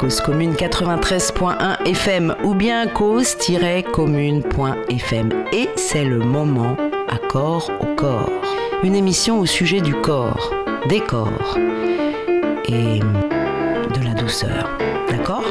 [0.00, 5.28] Cause Commune 93.1 FM ou bien cause-commune.fm.
[5.52, 6.74] Et c'est le moment
[7.28, 8.30] corps au corps.
[8.82, 10.54] Une émission au sujet du corps,
[10.88, 11.58] des corps
[12.66, 14.70] et de la douceur.
[15.10, 15.44] D'accord?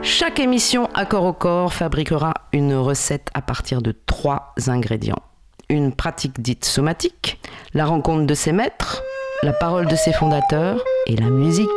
[0.00, 5.22] Chaque émission Accord au corps fabriquera une recette à partir de trois ingrédients.
[5.68, 7.40] Une pratique dite somatique,
[7.74, 9.02] la rencontre de ses maîtres,
[9.42, 11.68] la parole de ses fondateurs et la musique.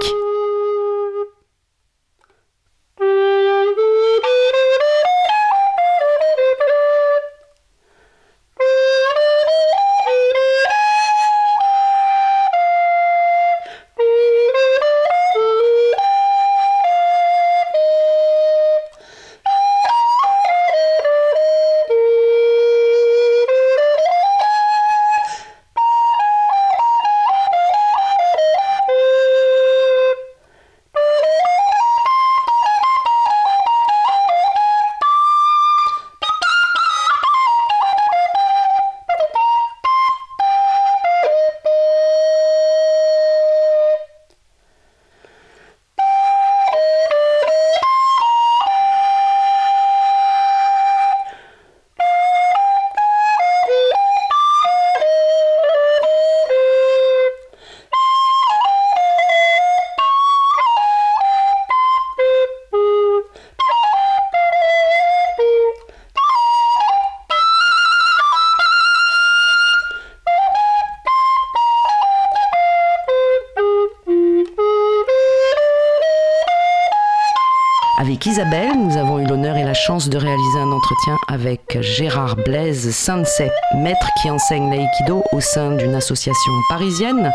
[78.28, 82.90] Isabelle, nous avons eu l'honneur et la chance de réaliser un entretien avec Gérard Blaise
[82.96, 87.32] Sensei, maître qui enseigne l'aïkido au sein d'une association parisienne,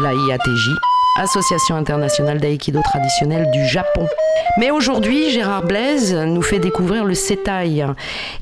[0.00, 0.70] la IATJ,
[1.18, 4.08] Association internationale d'aïkido traditionnel du Japon.
[4.56, 7.84] Mais aujourd'hui, Gérard Blaise nous fait découvrir le setai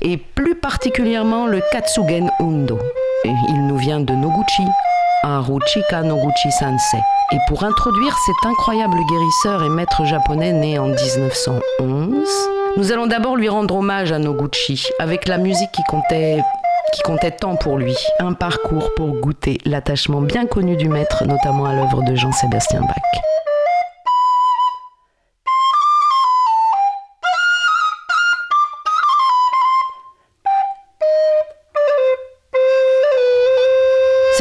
[0.01, 2.79] et plus particulièrement le katsugen undo.
[3.25, 4.63] Il nous vient de Noguchi,
[5.23, 6.99] Haruchika Noguchi Sensei.
[7.31, 12.27] Et pour introduire cet incroyable guérisseur et maître japonais né en 1911,
[12.77, 16.41] nous allons d'abord lui rendre hommage à Noguchi avec la musique qui comptait
[16.93, 17.95] qui comptait tant pour lui.
[18.19, 23.40] Un parcours pour goûter l'attachement bien connu du maître, notamment à l'œuvre de Jean-Sébastien Bach.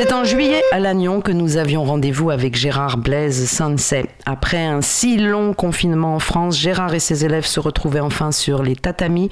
[0.03, 4.07] C'est en juillet à Lannion que nous avions rendez-vous avec Gérard Blaise Sensei.
[4.25, 8.63] Après un si long confinement en France, Gérard et ses élèves se retrouvaient enfin sur
[8.63, 9.29] les tatamis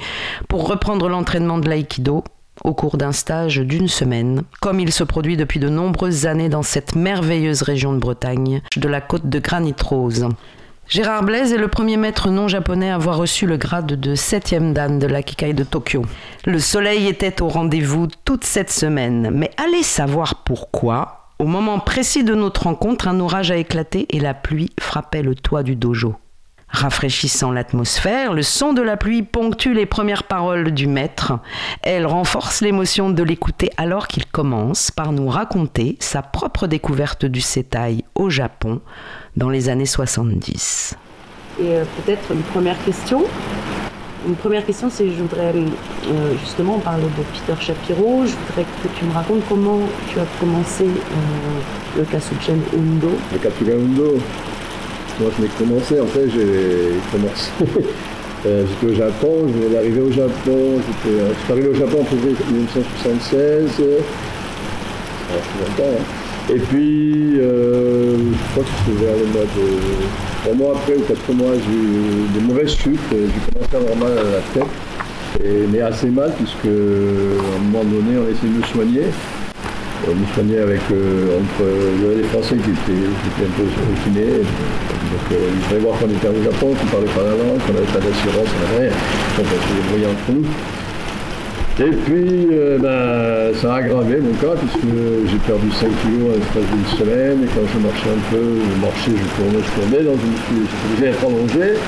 [0.46, 2.22] pour reprendre l'entraînement de l'aïkido
[2.64, 6.62] au cours d'un stage d'une semaine, comme il se produit depuis de nombreuses années dans
[6.62, 10.28] cette merveilleuse région de Bretagne, de la côte de Granit Rose.
[10.88, 14.72] Gérard Blaise est le premier maître non japonais à avoir reçu le grade de 7e
[14.72, 16.06] dan de l'Akikai de Tokyo.
[16.46, 21.28] Le soleil était au rendez-vous toute cette semaine, mais allez savoir pourquoi.
[21.38, 25.34] Au moment précis de notre rencontre, un orage a éclaté et la pluie frappait le
[25.34, 26.14] toit du dojo.
[26.70, 31.32] Rafraîchissant l'atmosphère, le son de la pluie ponctue les premières paroles du maître.
[31.82, 37.40] Elle renforce l'émotion de l'écouter alors qu'il commence par nous raconter sa propre découverte du
[37.40, 38.80] setai au Japon
[39.36, 40.94] dans les années 70.
[41.60, 43.24] Et euh, peut-être une première question.
[44.26, 48.24] Une première question, c'est je voudrais euh, justement parler de Peter Shapiro.
[48.26, 49.80] Je voudrais que tu me racontes comment
[50.12, 53.10] tu as commencé euh, le Kasuchen Undo.
[53.32, 54.18] Le Kasuchen Undo,
[55.20, 57.50] moi je l'ai commencé, en fait j'ai commencé.
[58.44, 63.82] j'étais au Japon, je venais d'arriver au Japon, je suis arrivé au Japon en 1976.
[65.30, 66.04] Alors, je longtemps, hein.
[66.50, 70.42] Et puis, euh, je crois que c'était vers le mois de.
[70.42, 73.00] Trois mois après ou quatre mois, j'ai eu des mauvaises chutes.
[73.10, 74.62] J'ai commencé à avoir mal à la tête.
[75.70, 79.02] Mais assez mal, puisque à un moment donné, on a essayé de me soigner.
[80.06, 81.66] On me soignait avec euh, entre
[82.16, 84.46] les Français qui étaient, un peu confinés.
[84.46, 87.92] Donc euh, il voir qu'on était au Japon, qu'on parlait pas la langue, qu'on n'avait
[87.92, 88.94] pas d'assurance, on n'avait rien.
[89.36, 90.28] Donc on s'est débrouillé entre.
[91.80, 96.38] Et puis, euh, ben, ça a aggravé mon cas, puisque j'ai perdu 5 kilos à
[96.38, 100.02] l'espace d'une semaine, et quand je marchais un peu, je marchais, je tournais, je tournais,
[100.02, 101.78] donc je me suis obligé d'être allongé.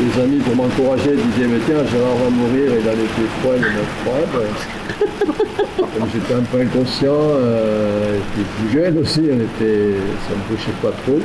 [0.00, 3.64] Les amis, pour m'encourager, disaient, mais tiens, Gérard va mourir, il a été froid, il
[3.64, 5.44] a froid.
[6.12, 9.94] J'étais un peu inconscient, euh, j'étais plus jeune aussi, on était,
[10.28, 11.18] ça ne me touchait pas trop.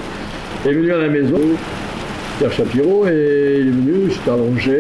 [0.66, 1.40] Et venu à la maison,
[2.38, 4.78] Pierre Chapiro et il est venu, j'étais allongé,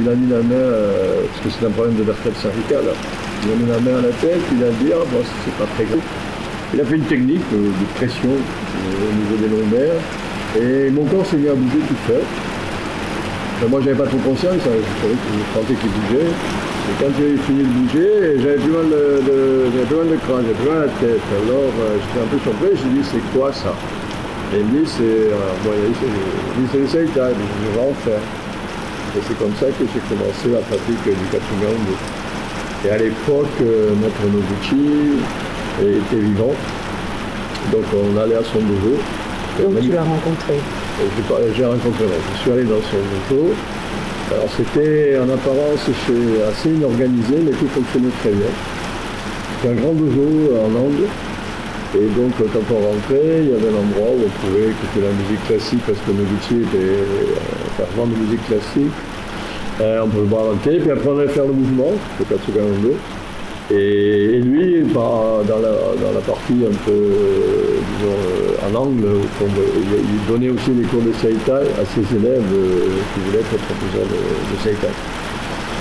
[0.00, 2.84] il a mis la main, euh, parce que c'est un problème de vertèbre cervicale,
[3.44, 5.68] il a mis la main à la tête, il a dit, ah bon, c'est pas
[5.74, 6.00] très grave.
[6.74, 10.00] Il a fait une technique euh, de pression euh, au niveau des lombaires
[10.60, 13.68] et mon corps s'est mis à bouger tout seul.
[13.68, 16.30] moi, j'avais pas trop conscience, hein, je savais que je sentais qu'il bougeait.
[16.82, 20.42] Et quand j'ai fini de bouger, j'avais plus mal de, j'avais plus mal de crâne,
[20.42, 21.26] j'avais plus mal à la tête.
[21.30, 21.70] Alors
[22.00, 23.74] j'étais un peu surpris, j'ai dit c'est quoi ça?
[24.52, 25.70] Et lui, c'est euh, bon,
[26.72, 28.20] c'est le Seitai, je vais en faire.
[29.14, 31.96] Et c'est comme ça que j'ai commencé la pratique du Katsugaondo.
[32.84, 35.22] Et à l'époque, euh, Maître Noguchi
[35.80, 36.52] était vivant.
[37.70, 38.98] Donc on allait à son dojo.
[39.60, 40.58] Donc tu l'as rencontré
[41.56, 42.98] J'ai rencontré, je suis allé dans son
[43.30, 43.54] dojo.
[44.32, 45.88] Alors c'était en apparence
[46.48, 48.48] assez inorganisé, mais tout fonctionnait très bien.
[49.60, 51.06] C'est un grand dojo en angle.
[51.94, 55.12] Et donc quand on rentrait, il y avait un endroit où on pouvait écouter la
[55.12, 57.04] musique classique parce que Noguchi était
[57.76, 58.92] fervent de musique classique.
[59.80, 62.90] Euh, on pouvait voir un thé, puis après on allait faire le mouvement, le Katsugarondo.
[62.90, 63.21] Et,
[63.70, 69.04] et lui, bah, dans, la, partie un peu, euh, en angle,
[69.40, 74.06] il, donnait aussi des cours de Seitai à ses élèves euh, qui voulaient être professeurs
[74.06, 74.92] de, de.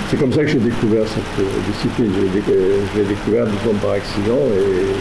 [0.10, 2.12] C'est comme ça que j'ai découvert cette discipline.
[2.14, 3.46] Je l'ai découvert,
[3.82, 4.92] par accident et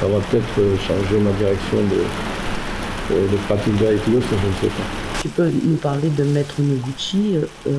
[0.00, 4.20] ça va peut-être euh, changer ma direction de, pratique de je ne
[4.62, 5.20] sais pas.
[5.20, 7.36] Tu peux nous parler de Maître Noguchi
[7.66, 7.70] euh,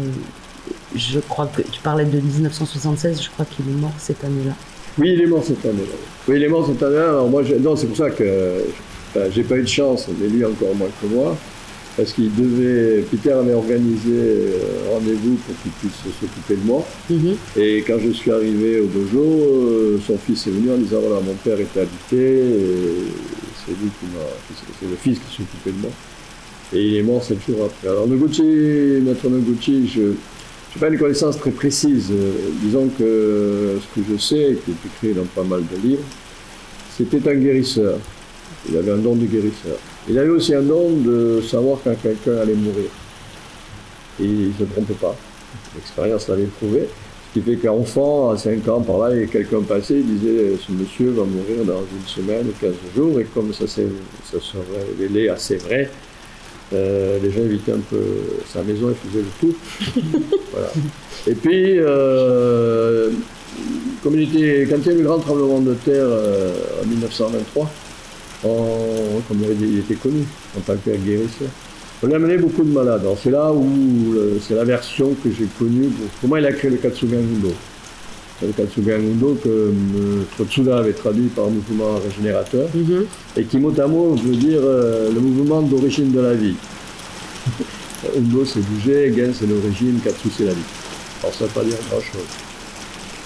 [0.96, 4.54] Je crois que tu parlais de 1976, je crois qu'il est mort cette année-là.
[4.98, 5.96] Oui, il est mort cette année-là.
[6.28, 7.10] Oui, il est mort cette année-là.
[7.10, 8.66] Alors moi, non, c'est pour ça que
[9.32, 11.38] j'ai pas eu de chance, mais lui encore moins que moi
[11.98, 14.48] parce qu'il devait, Peter avait organisé
[14.88, 16.86] un rendez-vous pour qu'il puisse s'occuper de moi.
[17.10, 17.36] Mhm.
[17.58, 21.22] Et quand je suis arrivé au dojo, euh, son fils est venu en disant voilà,
[21.22, 22.44] mon père était habité,
[23.66, 24.24] c'est lui qui m'a,
[24.80, 25.92] c'est le fils qui s'occupait de moi.
[26.74, 27.90] Et il est mort sept jours après.
[27.90, 30.14] Alors Noguchi, notre Noguchi, je
[30.76, 32.12] n'ai pas une connaissance très précise.
[32.64, 36.04] disons que ce que je sais, qui est écrit dans pas mal de livres,
[36.98, 37.98] c'était un guérisseur.
[38.70, 39.78] Il avait un don de guérisseur.
[40.08, 42.90] Il avait aussi un don de savoir quand quelqu'un allait mourir.
[44.20, 45.16] Et il ne se trompe pas.
[45.76, 46.88] L'expérience l'avait prouvé.
[47.34, 51.12] Ce qui fait qu'enfant, à 5 ans, par là, quelqu'un passé, il disait ce monsieur
[51.12, 53.20] va mourir dans une semaine ou 15 jours.
[53.20, 53.82] Et comme ça, ça
[54.40, 54.58] se
[55.00, 55.90] révélait assez vrai,
[56.74, 58.02] euh, les gens évitaient un peu
[58.48, 59.56] sa maison et faisaient le tout.
[61.28, 66.54] Et puis, euh, il quand il y a eu le grand tremblement de terre euh,
[66.82, 67.72] en 1923,
[68.42, 70.24] comme il était connu
[70.58, 71.50] en tant que guérisseur.
[72.04, 73.06] On a amené beaucoup de malades.
[73.22, 75.90] c'est là où c'est la version que j'ai connue.
[76.20, 77.22] comment il a créé le Katsugan
[78.42, 83.06] Le Katsugan Gundo que euh, Trotsuda avait traduit par mouvement régénérateur mhm.
[83.38, 86.56] et qui mot à mot veut dire euh, le mouvement d'origine de la vie.
[88.18, 90.60] Undo c'est bouger, Gen c'est l'origine, Katsu c'est la vie.
[91.22, 92.28] Alors ça ne veut pas dire grand chose.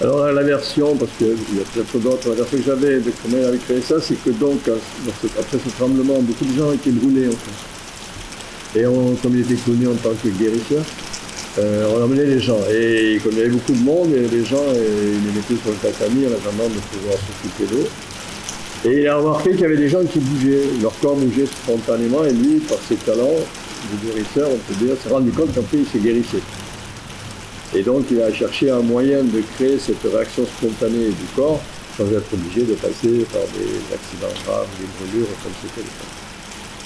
[0.02, 3.38] Alors la version, parce qu'il y a peut-être d'autres, la version que j'avais de comment
[3.38, 7.30] il avait créé ça, c'est que donc, après ce tremblement, beaucoup de gens étaient brûlés
[7.30, 8.80] en fait.
[8.82, 10.84] Et on, comme il était connu en tant que guérisseur,
[11.58, 12.60] euh, on emmenait les gens.
[12.72, 15.78] Et il y avait beaucoup de monde, et les gens, ils les mettaient sur le
[15.78, 17.88] tatami en attendant de pouvoir s'occuper d'eux.
[18.90, 22.24] Et il a remarqué qu'il y avait des gens qui bougeaient, leur corps bougeait spontanément,
[22.26, 23.40] et lui, par ses talents
[23.92, 26.38] de guérisseur, on peut dire, s'est rendu compte qu'en fait, il s'est guérissé.
[27.76, 31.62] Et donc il a cherché un moyen de créer cette réaction spontanée du corps
[31.98, 36.25] sans être obligé de passer par des accidents graves, des brûlures comme c'était le cas.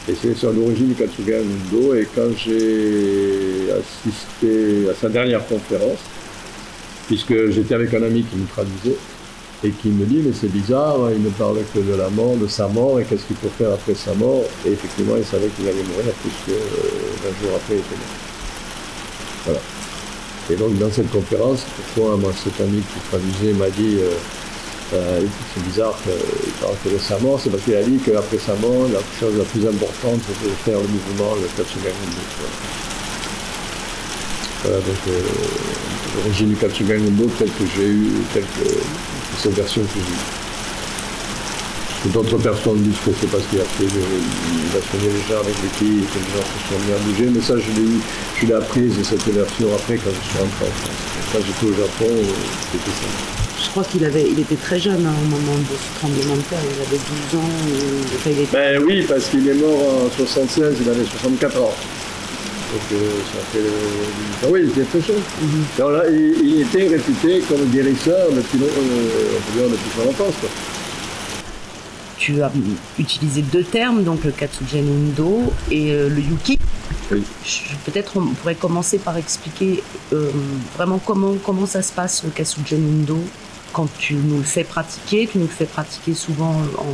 [0.10, 1.94] Et c'est sur l'origine du Katsuga Mundo.
[1.94, 6.00] Et quand j'ai assisté à sa dernière conférence,
[7.08, 8.98] puisque j'étais avec un ami qui me traduisait,
[9.64, 12.48] et qui me dit mais c'est bizarre, il ne parle que de la mort, de
[12.48, 14.44] sa mort, et qu'est-ce qu'il faut faire après sa mort?
[14.66, 18.16] Et effectivement, il savait qu'il allait mourir, puisque euh, un jour après, il était mort.
[19.46, 19.60] Voilà.
[20.50, 24.10] Et donc dans cette conférence, pourquoi moi cet ami qui traduisait m'a dit euh,
[24.92, 25.22] euh,
[25.54, 26.10] c'est bizarre que
[27.20, 30.50] mort, c'est parce qu'il a dit qu'après sa mort, la chose la plus importante c'était
[30.50, 31.94] de faire le mouvement, le Katsugan
[34.64, 35.22] Voilà, donc euh,
[36.16, 36.56] l'origine du
[37.38, 38.68] telle que j'ai eu, telle que
[39.38, 40.18] cette version que j'ai.
[42.12, 45.56] D'autres personnes disent que c'est parce qu'il a fait il a soigné les gens avec
[45.62, 48.00] les filles que les gens se sont mis à bouger, mais ça je l'ai
[48.42, 50.98] je l'ai apprise cette version après quand je suis rentré en France.
[51.32, 52.24] Quand j'étais au Japon, euh,
[52.72, 53.39] c'était ça.
[53.62, 56.42] Je crois qu'il avait, il était très jeune hein, au moment de ce tremblement de
[56.42, 57.02] terre, il avait
[57.32, 57.50] 12 ans.
[57.70, 61.74] Euh, ben oui, parce qu'il est mort en 76, il avait 64 ans.
[62.72, 63.66] Donc euh, ça fait
[64.44, 65.22] ah oui, il était très jeune.
[65.42, 66.44] Mhm.
[66.44, 70.36] il, était réputé comme guérisseur depuis, euh, depuis son enfance
[72.20, 72.52] tu as
[73.00, 76.60] utilisé deux termes, donc le Katsugen Undo et euh, le Yuki.
[77.86, 79.82] Peut-être on pourrait commencer par expliquer
[80.14, 80.30] euh,
[80.76, 83.18] vraiment comment, comment ça se passe le Kasujenundo
[83.74, 85.28] quand tu nous le fais pratiquer.
[85.28, 86.94] Tu nous le fais pratiquer souvent en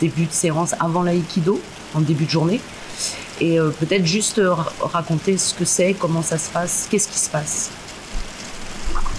[0.00, 1.60] début de séance avant l'aïkido,
[1.94, 2.60] en début de journée.
[3.40, 4.40] Et euh, peut-être juste
[4.80, 7.70] raconter ce que c'est, comment ça se passe, qu'est-ce qui se passe.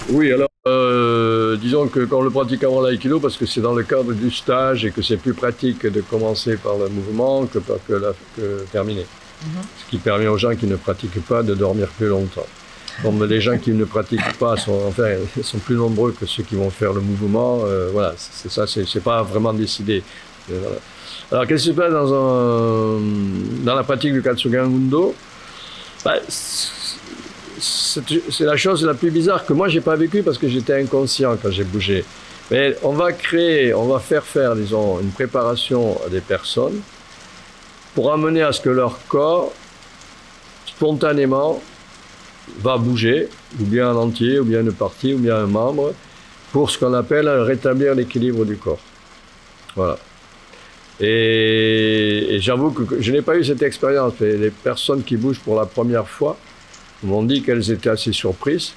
[0.10, 3.74] Oui, alors euh, disons que quand on le pratique avant l'aïkido, parce que c'est dans
[3.74, 7.60] le cadre du stage et que c'est plus pratique de commencer par le mouvement que,
[7.60, 9.05] que, la, que terminer.
[9.43, 9.62] Mhm.
[9.79, 12.46] Ce qui permet aux gens qui ne pratiquent pas de dormir plus longtemps.
[13.03, 14.93] Donc les gens qui ne pratiquent pas sont,
[15.65, 17.62] plus nombreux que ceux qui vont faire le mouvement.
[17.65, 20.03] Euh, voilà, c'est ça, c'est pas vraiment décidé.
[20.51, 20.75] Euh,
[21.31, 23.00] Alors qu'est-ce qui se passe dans,
[23.75, 25.15] la pratique du Katsugan Mundo
[26.05, 26.15] bah,
[27.60, 31.38] C'est la chose la plus bizarre que moi j'ai pas vécu parce que j'étais inconscient
[31.41, 32.05] quand j'ai bougé.
[32.51, 36.81] Mais on va créer, on va faire faire, disons, une préparation à des personnes
[37.96, 39.53] pour amener à ce que leur corps,
[40.65, 41.62] spontanément,
[42.60, 43.27] va bouger,
[43.60, 45.93] ou bien en entier, ou bien une partie, ou bien un membre,
[46.51, 48.79] pour ce qu'on appelle rétablir l'équilibre du corps.
[49.75, 49.98] Voilà.
[51.00, 54.13] Et, j'avoue que je n'ai pas eu cette expérience.
[54.20, 56.38] Mais les personnes qui bougent pour la première fois
[57.03, 58.74] m'ont dit qu'elles étaient assez surprises,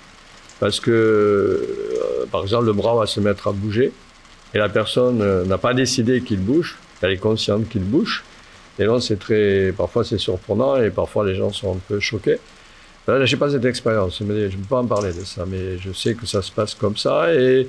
[0.61, 3.93] parce que, euh, par exemple, le bras va se mettre à bouger,
[4.55, 8.25] et la personne euh, n'a pas décidé qu'il bouge, elle est consciente qu'il bouge,
[8.79, 12.39] et là, c'est très, parfois c'est surprenant et parfois les gens sont un peu choqués.
[13.07, 15.79] Là, je n'ai pas cette expérience, je ne peux pas en parler de ça, mais
[15.79, 17.69] je sais que ça se passe comme ça et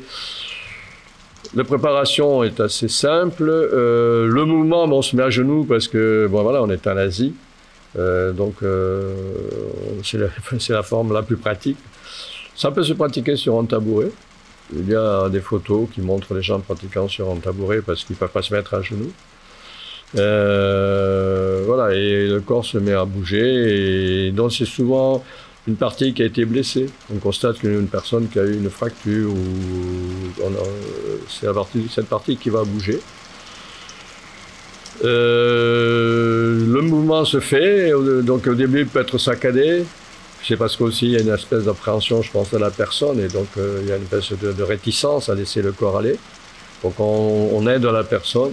[1.54, 3.50] la préparation est assez simple.
[3.50, 6.98] Euh, le mouvement, on se met à genoux parce que, bon voilà, on est en
[6.98, 7.34] Asie,
[7.98, 9.14] euh, donc euh,
[10.04, 10.18] c'est
[10.70, 11.78] la, forme la plus pratique.
[12.56, 14.12] Ça peut se pratiquer sur un tabouret.
[14.74, 18.16] Il y a des photos qui montrent les gens pratiquant sur un tabouret parce qu'ils
[18.16, 19.12] ne peuvent pas se mettre à genoux.
[20.18, 24.28] Euh, voilà, et le corps se met à bouger.
[24.28, 25.24] Et donc, c'est souvent
[25.68, 26.88] une partie qui a été blessée.
[27.14, 29.38] On constate qu'une personne qui a eu une fracture, ou
[31.28, 31.48] c'est
[31.94, 33.00] cette partie qui va bouger.
[35.04, 37.92] Euh, le mouvement se fait,
[38.24, 39.84] donc au début il peut être saccadé.
[40.44, 43.28] C'est parce qu'aussi il y a une espèce d'appréhension, je pense, de la personne, et
[43.28, 46.18] donc euh, il y a une espèce de, réticence à laisser le corps aller.
[46.84, 48.52] Donc on, on aide la personne.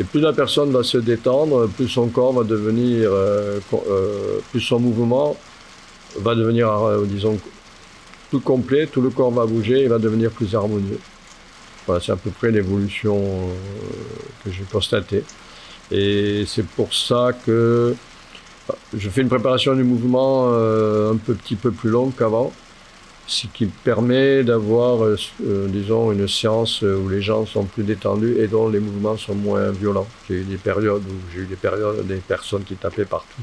[0.00, 4.60] Et plus la personne va se détendre, plus son corps va devenir, euh, euh, plus
[4.60, 5.36] son mouvement
[6.18, 7.38] va devenir, euh, disons,
[8.30, 10.98] tout complet, tout le corps va bouger et va devenir plus harmonieux.
[11.86, 13.20] Voilà, c'est à peu près l'évolution
[14.42, 15.22] que j'ai constatée.
[15.92, 17.94] Et c'est pour ça que
[18.96, 22.52] je fais une préparation du mouvement un petit peu plus longue qu'avant
[23.26, 25.16] ce qui permet d'avoir, euh,
[25.46, 29.34] euh, disons, une séance où les gens sont plus détendus et dont les mouvements sont
[29.34, 30.06] moins violents.
[30.28, 33.40] J'ai eu des périodes où j'ai eu des périodes des personnes qui tapaient partout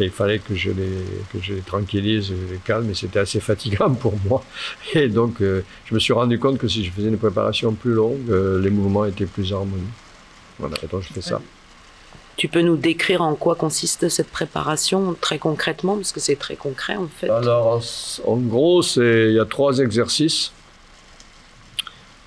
[0.00, 3.20] et il fallait que je les, que je les tranquillise, je les calme et c'était
[3.20, 4.42] assez fatigant pour moi.
[4.94, 7.92] Et donc, euh, je me suis rendu compte que si je faisais une préparation plus
[7.92, 8.30] longue,
[8.60, 9.82] les mouvements étaient plus harmonieux.
[10.58, 11.40] Voilà, et donc je fais ça.
[12.36, 16.56] Tu peux nous décrire en quoi consiste cette préparation très concrètement, parce que c'est très
[16.56, 17.30] concret en fait.
[17.30, 17.80] Alors,
[18.26, 20.52] en, gros, il y a trois exercices.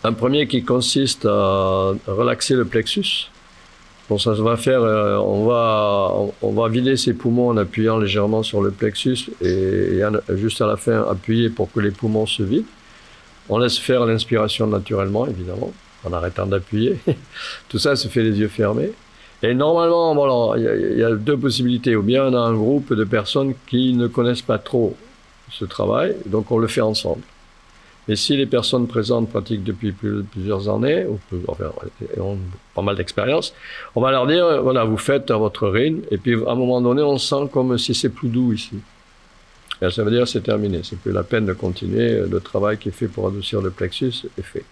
[0.04, 3.30] Un premier qui consiste à relaxer le plexus.
[4.10, 8.42] Bon, ça va faire, euh, on va, on, va vider ses poumons en appuyant légèrement
[8.42, 10.00] sur le plexus et,
[10.30, 12.68] juste à la fin appuyer pour que les poumons se vident.
[13.50, 15.74] On laisse faire l'inspiration naturellement, évidemment,
[16.06, 17.00] en arrêtant d'appuyer.
[17.70, 18.92] Tout ça se fait les yeux fermés.
[19.44, 21.96] Et normalement, il y, a deux possibilités.
[21.96, 24.96] Ou bien on a un groupe de personnes qui ne connaissent pas trop
[25.52, 27.22] ce travail, donc on le fait ensemble.
[28.08, 31.72] Mais si les personnes présentes pratiquent depuis plusieurs années, ou enfin,
[32.20, 32.38] ont
[32.74, 33.54] pas mal d'expérience,
[33.96, 37.02] on va leur dire, voilà, vous faites votre rythme, et puis à un moment donné,
[37.02, 38.78] on sent comme si c'est plus doux ici.
[39.82, 42.90] Et ça veut dire c'est terminé, c'est plus la peine de continuer, le travail qui
[42.90, 44.66] est fait pour adoucir le plexus est fait.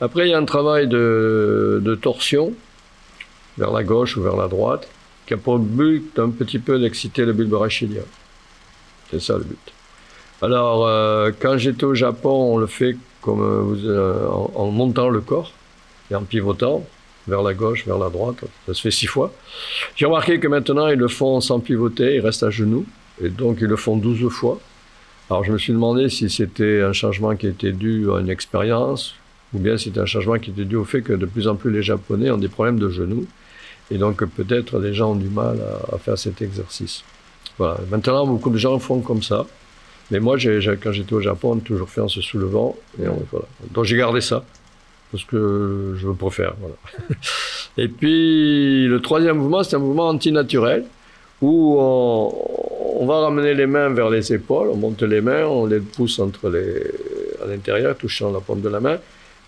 [0.00, 2.54] Après, il y a un travail de torsion,
[3.58, 4.88] vers la gauche ou vers la droite,
[5.26, 8.02] qui a pour but un petit peu d'exciter le bulbe rachidien.
[9.10, 9.72] C'est ça le but.
[10.40, 15.20] Alors, euh, quand j'étais au Japon, on le fait comme euh, euh, en, montant le
[15.20, 15.52] corps
[16.10, 16.84] et en pivotant
[17.28, 18.38] vers la gauche, vers la droite.
[18.66, 19.32] Ça se fait six fois.
[19.94, 22.84] J'ai remarqué que maintenant, ils le font sans pivoter, ils restent à genoux.
[23.22, 24.58] Et donc, ils le font douze fois.
[25.30, 29.14] Alors, je me suis demandé si c'était un changement qui était dû à une expérience
[29.54, 31.70] ou bien c'était un changement qui était dû au fait que de plus en plus
[31.70, 33.26] les Japonais ont des problèmes de genoux.
[33.90, 35.58] Et donc peut-être les gens ont du mal
[35.92, 37.04] à, faire cet exercice.
[37.58, 37.78] Voilà.
[37.90, 39.46] Maintenant, beaucoup de gens font comme ça.
[40.10, 42.76] Mais moi, quand j'étais au Japon, on a toujours fait en se soulevant.
[42.98, 43.46] Et voilà.
[43.72, 44.44] Donc j'ai gardé ça,
[45.10, 46.54] parce que je préfère.
[46.60, 46.74] Voilà.
[47.78, 50.84] et puis, le troisième mouvement, c'est un mouvement antinaturel,
[51.42, 55.80] où on, va ramener les mains vers les épaules, on monte les mains, on les
[55.80, 58.98] pousse à l'intérieur, touchant la paume de la main,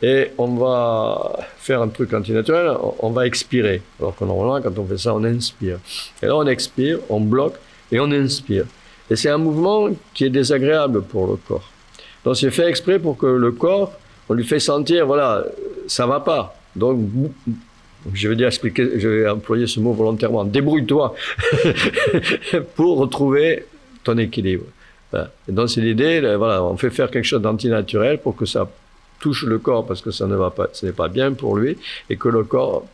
[0.02, 3.82] et on va faire un truc antinaturel, on va expirer.
[3.98, 5.78] Alors que normalement, quand on fait ça, on inspire.
[6.22, 7.54] Et là, on expire, on bloque
[7.90, 8.64] et on inspire.
[9.10, 11.70] Et c'est un mouvement qui est désagréable pour le corps.
[12.24, 13.92] Donc c'est fait exprès pour que le corps,
[14.28, 15.44] on lui fait sentir, voilà,
[15.86, 16.56] ça va pas.
[16.74, 16.98] Donc
[18.12, 21.14] je vais dire expliquer, je vais employer ce mot volontairement, débrouille-toi
[22.76, 23.66] pour retrouver
[24.02, 24.64] ton équilibre.
[25.48, 28.68] Et donc c'est l'idée, voilà, on fait faire quelque chose d'antinaturel pour que ça
[29.24, 31.72] touche le corps parce que ça ne va pas, ce n'est pas bien pour lui
[32.10, 32.84] et que le corps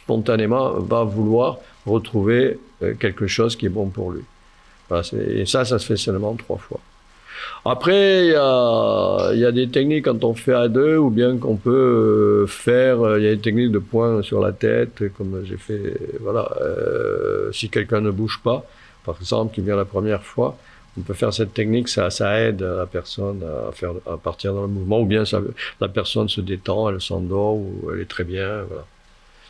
[0.00, 2.42] spontanément va vouloir retrouver
[2.82, 4.24] euh, quelque chose qui est bon pour lui.
[5.40, 6.80] et ça, ça se fait seulement trois fois.
[7.64, 11.88] Après, il y a, des techniques quand on fait à deux, ou bien qu'on peut
[12.44, 15.56] euh, faire, euh, il y a des techniques de points sur la tête, comme j'ai
[15.56, 16.44] fait, voilà,
[17.52, 18.64] si quelqu'un ne bouge pas,
[19.04, 20.56] par exemple, qui vient la première fois,
[20.98, 24.62] on peut faire cette technique, ça, ça aide la personne à, faire, à partir dans
[24.62, 25.40] le mouvement, ou bien ça,
[25.80, 28.84] la personne se détend, elle s'endort, ou elle est très bien, voilà.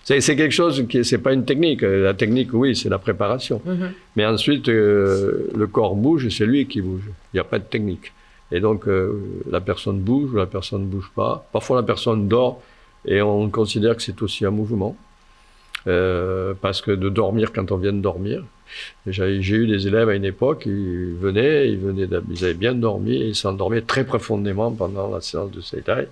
[0.05, 1.83] C'est quelque chose qui, c'est pas une technique.
[1.83, 3.63] La technique, oui, c'est la préparation.
[3.65, 3.91] Mm-hmm.
[4.17, 7.05] Mais ensuite, euh, le corps bouge, c'est lui qui bouge.
[7.33, 8.13] Il n'y a pas de technique.
[8.51, 9.13] Et donc, euh,
[9.49, 11.49] la personne bouge ou la personne ne bouge pas.
[11.53, 12.61] Parfois, la personne dort
[13.05, 14.97] et on considère que c'est aussi un mouvement.
[15.89, 18.45] Euh, parce que de dormir quand on vient de dormir.
[19.07, 23.17] J'ai eu des élèves à une époque, ils venaient, ils, venaient ils avaient bien dormi
[23.17, 26.07] et ils s'endormaient très profondément pendant la séance de Seitai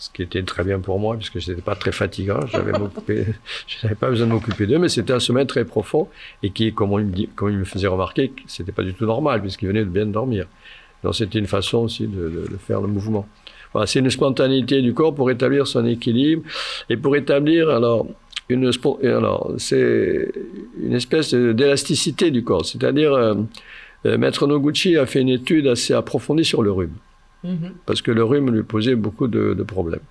[0.00, 3.94] ce qui était très bien pour moi, puisque je n'étais pas très fatigant, je n'avais
[3.94, 6.08] pas besoin de m'occuper d'eux, mais c'était un sommeil très profond,
[6.42, 9.68] et qui, comme, me, comme il me faisait remarquer, c'était pas du tout normal, puisqu'il
[9.68, 10.46] venait de bien dormir.
[11.04, 13.28] Donc c'était une façon aussi de, de, faire le mouvement.
[13.74, 16.44] Voilà, c'est une spontanéité du corps pour établir son équilibre,
[16.88, 18.06] et pour établir, alors,
[18.50, 18.70] une,
[19.04, 20.32] alors c'est
[20.80, 23.34] une espèce d'élasticité du corps, c'est-à-dire, euh,
[24.06, 26.94] euh, Maître Noguchi a fait une étude assez approfondie sur le rhume.
[27.42, 27.72] Mhm.
[27.86, 30.02] parce que le rhume lui posait beaucoup de, problèmes.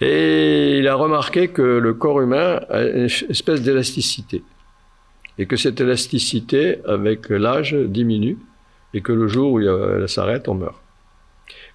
[0.00, 4.42] Et il a remarqué que le corps humain a une espèce d'élasticité.
[5.36, 8.38] Et que cette élasticité, avec l'âge, diminue.
[8.94, 10.80] Et que le jour où elle s'arrête, on meurt.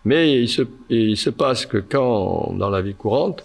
[0.04, 3.44] Mais il se, il se, passe que quand, dans la vie courante,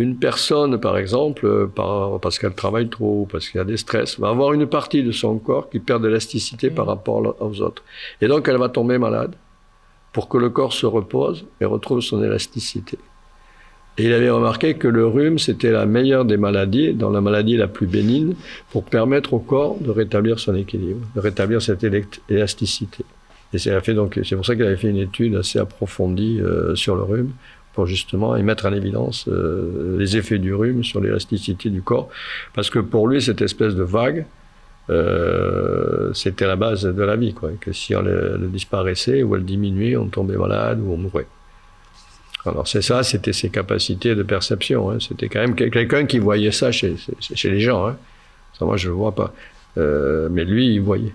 [0.00, 4.30] une personne, par exemple, parce qu'elle travaille trop, parce qu'il y a des stress, va
[4.30, 6.90] avoir une partie de son corps qui perd d'élasticité par mhm.
[6.90, 7.82] rapport aux autres.
[8.20, 9.34] Et donc, elle va tomber malade
[10.12, 12.98] pour que le corps se repose et retrouve son élasticité.
[13.98, 17.56] Et il avait remarqué que le rhume, c'était la meilleure des maladies, dans la maladie
[17.56, 18.34] la plus bénigne,
[18.70, 21.84] pour permettre au corps de rétablir son équilibre, de rétablir cette
[22.28, 23.04] élasticité.
[23.52, 27.32] Et c'est pour ça qu'il avait fait une étude assez approfondie euh, sur le rhume,
[27.74, 32.08] pour justement y mettre en évidence euh, les effets du rhume sur l'élasticité du corps.
[32.54, 34.26] Parce que pour lui, cette espèce de vague,
[34.90, 37.50] euh, c'était la base de la vie, quoi.
[37.60, 41.28] Que si elle, disparaissait ou elle diminuait, on tombait malade ou on mourait.
[42.46, 44.90] Alors c'est ça, c'était ses capacités de perception.
[44.90, 44.98] Hein.
[44.98, 46.96] C'était quand même quelqu'un qui voyait ça chez,
[47.44, 47.86] les gens.
[47.86, 47.96] Hein.
[48.60, 49.32] Moi, je ne le vois pas.
[49.78, 51.14] Euh, mais lui, il voyait.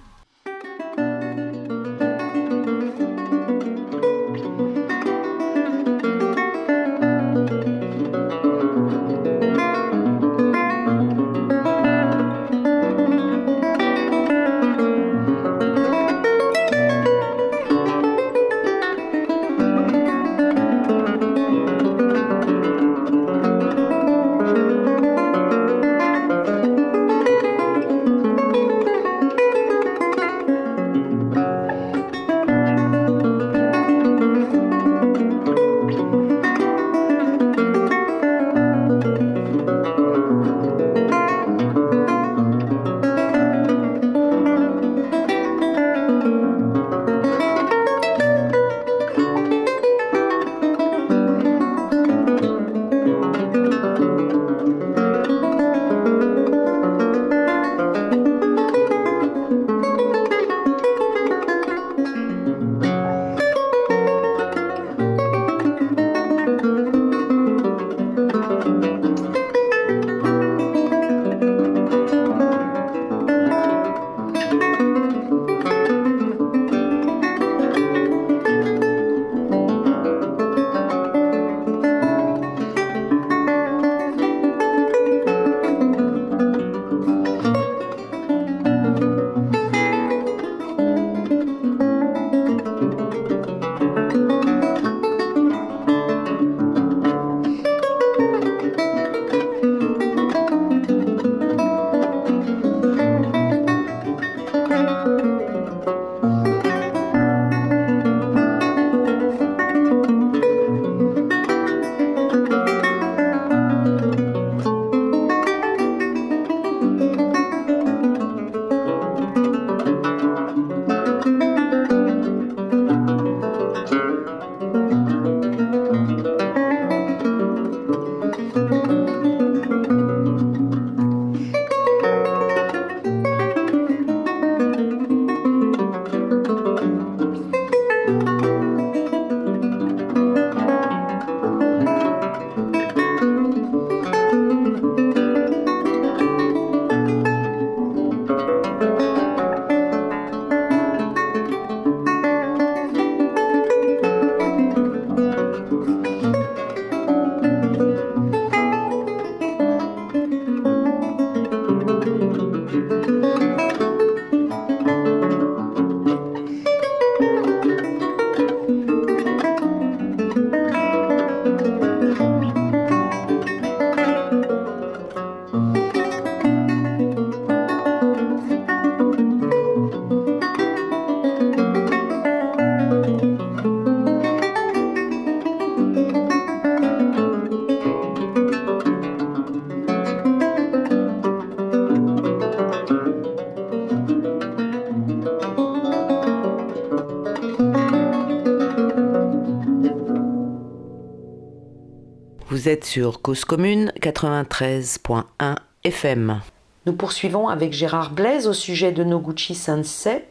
[202.66, 206.42] Vous êtes sur Cause Commune 93.1 FM.
[206.88, 210.24] Nous poursuivons avec Gérard Blaise au sujet de Noguchi Sensei,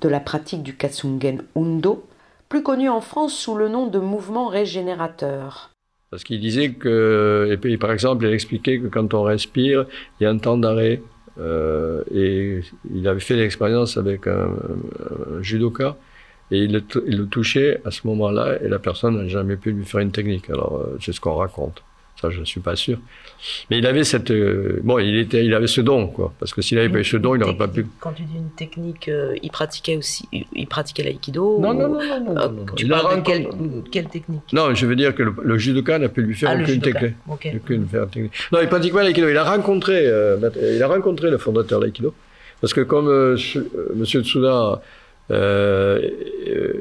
[0.00, 2.06] de la pratique du Katsugen Undo,
[2.48, 5.72] plus connu en France sous le nom de mouvement régénérateur.
[6.10, 9.84] Parce qu'il disait que, et puis par exemple, il expliquait que quand on respire,
[10.18, 11.02] il y a un temps d'arrêt.
[11.38, 12.60] Euh, et
[12.94, 14.48] il avait fait l'expérience avec un,
[15.42, 15.98] judoka
[16.50, 19.72] et il le, il le, touchait à ce moment-là et la personne n'a jamais pu
[19.72, 20.50] lui faire une technique.
[20.50, 21.82] Alors euh, c'est ce qu'on raconte
[22.30, 22.98] je ne suis pas sûr.
[23.70, 26.32] Mais il avait cette, euh, bon, il était, il avait ce don, quoi.
[26.38, 27.86] Parce que s'il avait pas eu ce don, il n'aurait pas pu.
[28.00, 31.58] Quand tu dis une technique, euh, il pratiquait aussi, il pratiquait l'aïkido.
[31.60, 34.42] Non, non, non, non, non, euh, Tu parles de quelle, technique?
[34.52, 37.86] Non, je veux dire que le, judoka n'a pu lui faire ah, aucune, technique, aucune
[37.86, 38.32] technique.
[38.52, 39.28] Non, il pratiquait l'aïkido.
[39.28, 42.14] Il a rencontré, il a rencontré le fondateur de l'aïkido.
[42.60, 43.08] Parce que comme
[43.94, 44.80] Monsieur Tsuda
[45.30, 46.10] euh,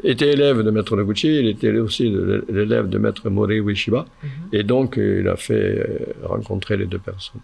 [0.04, 2.14] était élève de Maître Noguchi, il était aussi
[2.50, 4.30] l'élève de Maître Mori Ueshiba, mhm.
[4.52, 7.42] et donc il a fait euh, rencontrer les deux personnes.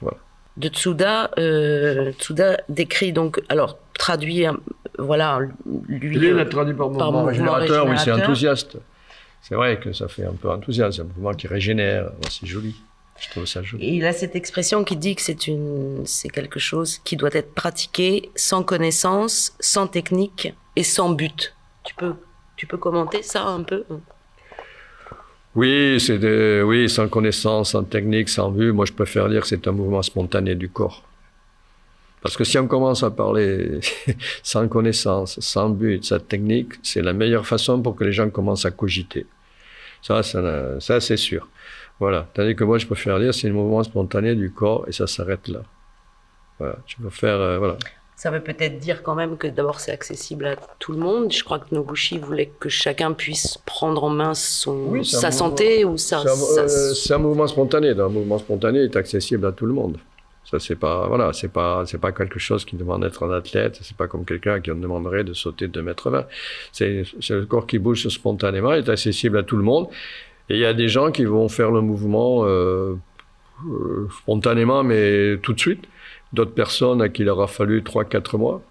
[0.00, 0.18] Voilà.
[0.56, 4.44] De Tsuda, euh, Tsuda décrit donc, alors traduit,
[4.98, 5.40] voilà,
[5.88, 6.18] lui.
[6.18, 8.76] Lui, il a traduit par, mouvement, régénérateur, oui, c'est enthousiaste.
[9.40, 12.76] C'est vrai que ça fait un peu enthousiaste, un mouvement qui régénère, c'est joli.
[13.80, 17.54] Il a cette expression qui dit que c'est une, c'est quelque chose qui doit être
[17.54, 21.54] pratiqué sans connaissance, sans technique et sans but.
[21.84, 22.14] Tu peux,
[22.56, 23.84] tu peux commenter ça un peu?
[25.54, 28.72] Oui, c'est de, oui, sans connaissance, sans technique, sans but.
[28.72, 31.04] Moi, je préfère dire que c'est un mouvement spontané du corps.
[32.22, 33.80] Parce que si on commence à parler
[34.42, 38.64] sans connaissance, sans but, sans technique, c'est la meilleure façon pour que les gens commencent
[38.64, 39.26] à cogiter.
[40.02, 41.48] Ça, ça, ça c'est sûr.
[42.00, 42.28] Voilà.
[42.34, 45.48] Tandis que moi, je préfère dire, c'est le mouvement spontané du corps et ça s'arrête
[45.48, 45.60] là.
[46.58, 46.76] Voilà.
[46.86, 47.76] Tu peux faire, euh, voilà.
[48.16, 51.32] Ça veut peut-être dire quand même que d'abord c'est accessible à tout le monde.
[51.32, 55.98] Je crois que Noguchi voulait que chacun puisse prendre en main son, sa santé ou
[55.98, 56.22] sa.
[56.24, 57.90] C'est un, mouvement spontané.
[57.90, 59.98] Un mouvement spontané est accessible à tout le monde.
[60.48, 63.80] Ça c'est pas voilà, c'est pas c'est pas quelque chose qui demande d'être un athlète.
[63.82, 66.26] C'est pas comme quelqu'un qui en demanderait de sauter de 2 mètres 20.
[66.70, 69.88] C'est le corps qui bouge spontanément, est accessible à tout le monde.
[70.50, 72.94] Et il y a des gens qui vont faire le mouvement euh,
[73.66, 75.84] euh, spontanément, mais tout de suite.
[76.32, 78.62] D'autres personnes à qui il aura fallu 3-4 mois.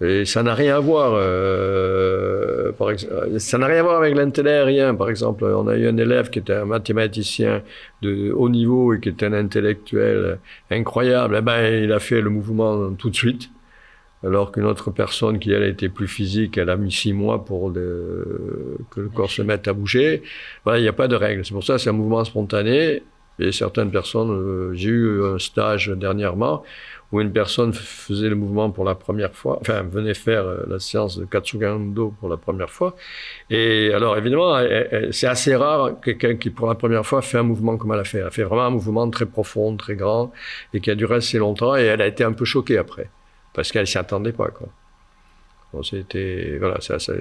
[0.00, 1.12] Et ça n'a rien à voir.
[1.14, 4.94] Euh, par exemple, ça n'a rien à voir avec l'intellect, rien.
[4.94, 7.62] Par exemple, on a eu un élève qui était un mathématicien
[8.00, 10.38] de haut niveau et qui était un intellectuel
[10.70, 11.36] incroyable.
[11.38, 13.50] Eh ben, il a fait le mouvement tout de suite
[14.24, 17.72] alors qu'une autre personne qui elle était plus physique, elle a mis six mois pour
[17.72, 20.22] que le corps se mette à bouger.
[20.64, 21.44] Voilà, il n'y a pas de règle.
[21.44, 23.02] C'est pour ça c'est un mouvement spontané.
[23.38, 26.62] Et certaines personnes, euh, j'ai eu un stage dernièrement
[27.10, 30.78] où une personne faisait le mouvement pour la première fois, enfin venait faire euh, la
[30.78, 32.94] séance de Katsugando pour la première fois.
[33.50, 34.58] Et alors évidemment,
[35.10, 38.04] c'est assez rare quelqu'un qui pour la première fois fait un mouvement comme elle a
[38.04, 38.18] fait.
[38.18, 40.32] Elle a fait vraiment un mouvement très profond, très grand
[40.72, 43.10] et qui a duré assez longtemps et elle a été un peu choquée après
[43.52, 44.68] parce qu'elle s'y attendait pas, quoi.
[45.72, 47.14] Bon, c'était, voilà, ça, ça,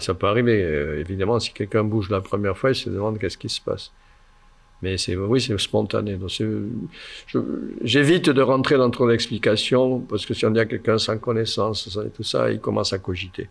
[0.00, 0.60] ça, peut arriver.
[0.62, 3.92] Euh, évidemment, si quelqu'un bouge la première fois, il se demande qu'est-ce qui se passe.
[4.82, 6.14] Mais c'est, oui, c'est spontané.
[6.14, 6.30] Donc
[7.84, 11.98] j'évite de rentrer dans trop d'explications, parce que si on dit à quelqu'un sans connaissance
[12.14, 13.48] tout ça, il commence à cogiter.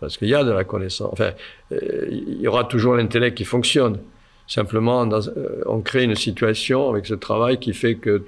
[0.00, 1.10] Parce qu'il y a de la connaissance.
[1.12, 1.32] Enfin,
[1.72, 3.98] euh, il y aura toujours l'intellect qui fonctionne.
[4.50, 8.20] Simplement, euh, on crée une situation avec ce travail qui fait que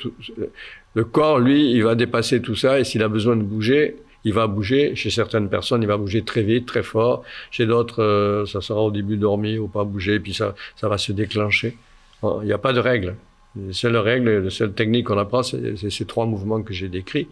[0.94, 4.32] le corps, lui, il va dépasser tout ça et s'il a besoin de bouger, il
[4.32, 4.94] va bouger.
[4.94, 7.24] Chez certaines personnes, il va bouger très vite, très fort.
[7.50, 10.96] Chez d'autres, euh, ça sera au début dormi ou pas bouger, puis ça, ça va
[10.96, 11.76] se déclencher.
[12.22, 13.16] Il n'y a pas de règle.
[13.56, 17.26] La seule règle, la seule technique qu'on apprend, c'est ces trois mouvements que j'ai décrits.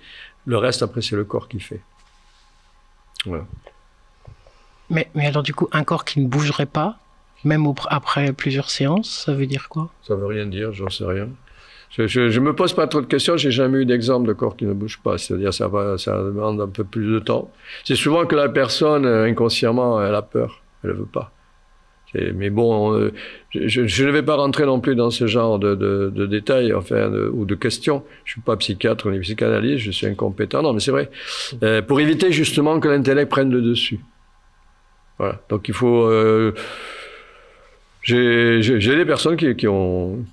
[0.47, 1.81] Le reste, après, c'est le corps qui fait.
[4.91, 6.99] Mais, mais alors, du coup, un corps qui ne bougerait pas,
[7.45, 9.91] même après plusieurs séances, ça veut dire quoi?
[10.03, 11.29] Ça veut rien dire, j'en sais rien.
[11.91, 13.37] Je, je, me pose pas trop de questions.
[13.37, 15.19] J'ai jamais eu d'exemple de corps qui ne bouge pas.
[15.19, 17.51] C'est-à-dire, ça ça demande un peu plus de temps.
[17.85, 20.63] C'est souvent que la personne, euh, inconsciemment, elle a peur.
[20.85, 21.33] Elle ne veut pas.
[22.15, 23.13] Mais bon, euh,
[23.55, 27.55] je, ne vais pas rentrer non plus dans ce genre de, détails, enfin, ou de
[27.55, 28.05] questions.
[28.25, 30.63] Je suis pas psychiatre ni psychanalyste, je suis incompétent.
[30.63, 31.09] Non, mais c'est vrai.
[31.63, 34.01] Euh, pour éviter justement que l'intellect prenne le dessus.
[35.19, 35.41] Voilà.
[35.49, 36.09] Donc il faut.
[38.11, 40.25] J'ai des personnes qui, ont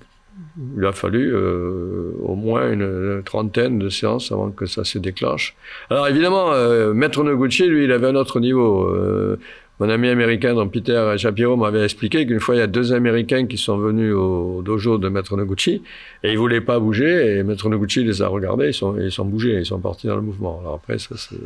[0.76, 5.54] il a fallu euh, au moins une, trentaine de séances avant que ça se déclenche.
[5.90, 8.86] Alors évidemment, euh, Maître Noguchi, lui, il avait un autre niveau.
[8.88, 9.38] Euh,
[9.80, 13.46] Mon ami américain, donc Peter Shapiro, m'avait expliqué qu'une fois, il y a deux Américains
[13.46, 15.82] qui sont venus au dojo de Maître Noguchi
[16.24, 19.24] et ils voulaient pas bouger et Maître Noguchi les a regardés, ils sont, ils sont
[19.24, 20.58] bougés, ils sont partis dans le mouvement.
[20.60, 21.36] Alors après, ça c'est,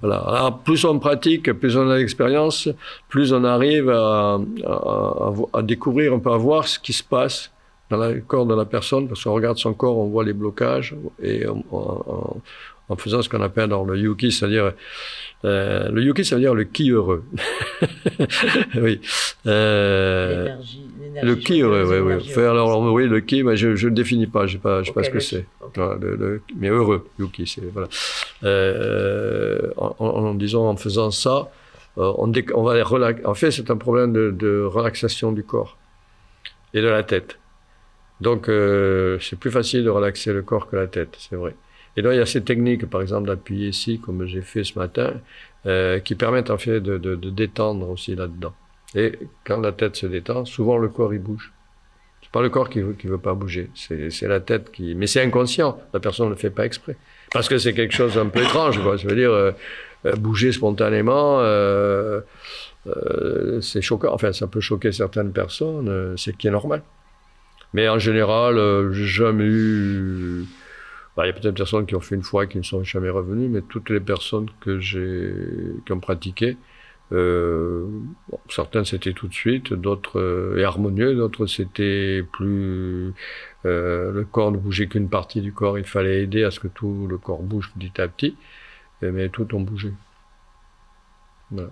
[0.00, 0.16] voilà.
[0.16, 2.68] Alors plus on pratique, plus on a d'expérience,
[3.08, 7.52] plus on arrive à, à, à, découvrir, on peut voir ce qui se passe
[7.90, 10.94] dans le corps de la personne, parce qu'on regarde son corps, on voit les blocages,
[11.22, 12.40] et on,
[12.88, 14.72] en faisant ce qu'on appelle dans le yuki, c'est-à-dire
[15.44, 17.24] euh, le yuki, ça veut dire le qui heureux.
[18.76, 19.00] oui.
[19.46, 20.48] Euh,
[21.22, 22.28] le qui heureux, oui, oui.
[22.28, 24.84] Faire, alors, oui, le qui, mais je ne le définis pas, je ne sais pas,
[24.84, 25.46] sais pas ce que c'est.
[26.56, 27.88] mais heureux, yuki, c'est voilà.
[28.44, 31.50] Euh, en, en, disant, en faisant ça,
[31.98, 33.26] euh, on, on va relaxer.
[33.26, 35.76] En fait, c'est un problème de, de, relaxation du corps
[36.74, 37.38] et de la tête.
[38.20, 41.54] Donc, euh, c'est plus facile de relaxer le corps que la tête, c'est vrai.
[41.96, 44.78] Et là, il y a ces techniques, par exemple, d'appuyer ici, comme j'ai fait ce
[44.78, 45.12] matin,
[45.66, 48.54] euh, qui permettent en fait de, détendre aussi là-dedans.
[48.94, 51.52] Et quand la tête se détend, souvent le corps il bouge.
[52.22, 54.94] C'est pas le corps qui veut, veut pas bouger, c'est la tête qui.
[54.94, 55.78] Mais c'est inconscient.
[55.92, 56.96] La personne ne le fait pas exprès,
[57.30, 58.82] parce que c'est quelque chose d'un peu étrange.
[58.82, 58.96] Quoi.
[58.96, 59.52] Je veux dire, euh,
[60.06, 61.40] euh bouger spontanément,
[63.60, 64.12] c'est choquant.
[64.12, 66.14] Enfin, ça peut choquer certaines personnes.
[66.16, 66.82] C'est qui est normal.
[67.74, 68.56] Mais en général,
[68.92, 70.46] j'ai jamais eu
[71.18, 72.82] il y a peut-être des personnes qui ont fait une fois et qui ne sont
[72.84, 75.34] jamais revenues, mais toutes les personnes que j'ai,
[75.84, 76.56] qui ont pratiqué,
[77.12, 77.86] euh,
[78.30, 83.12] bon, certaines c'était tout de suite, d'autres euh, harmonieux, d'autres c'était plus
[83.66, 86.68] euh, le corps ne bougeait qu'une partie du corps, il fallait aider à ce que
[86.68, 88.36] tout le corps bouge petit à petit,
[89.02, 89.92] mais tout ont bougé.
[91.50, 91.70] Voilà.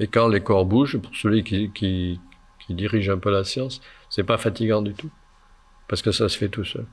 [0.00, 2.20] Et quand les corps bougent, pour celui qui, qui,
[2.66, 5.10] qui dirige un peu la science, c'est pas fatigant du tout,
[5.88, 6.86] parce que ça se fait tout seul.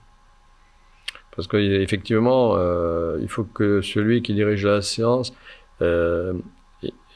[1.41, 5.34] Parce qu'effectivement, euh, il faut que celui qui dirige la science,
[5.82, 6.34] euh,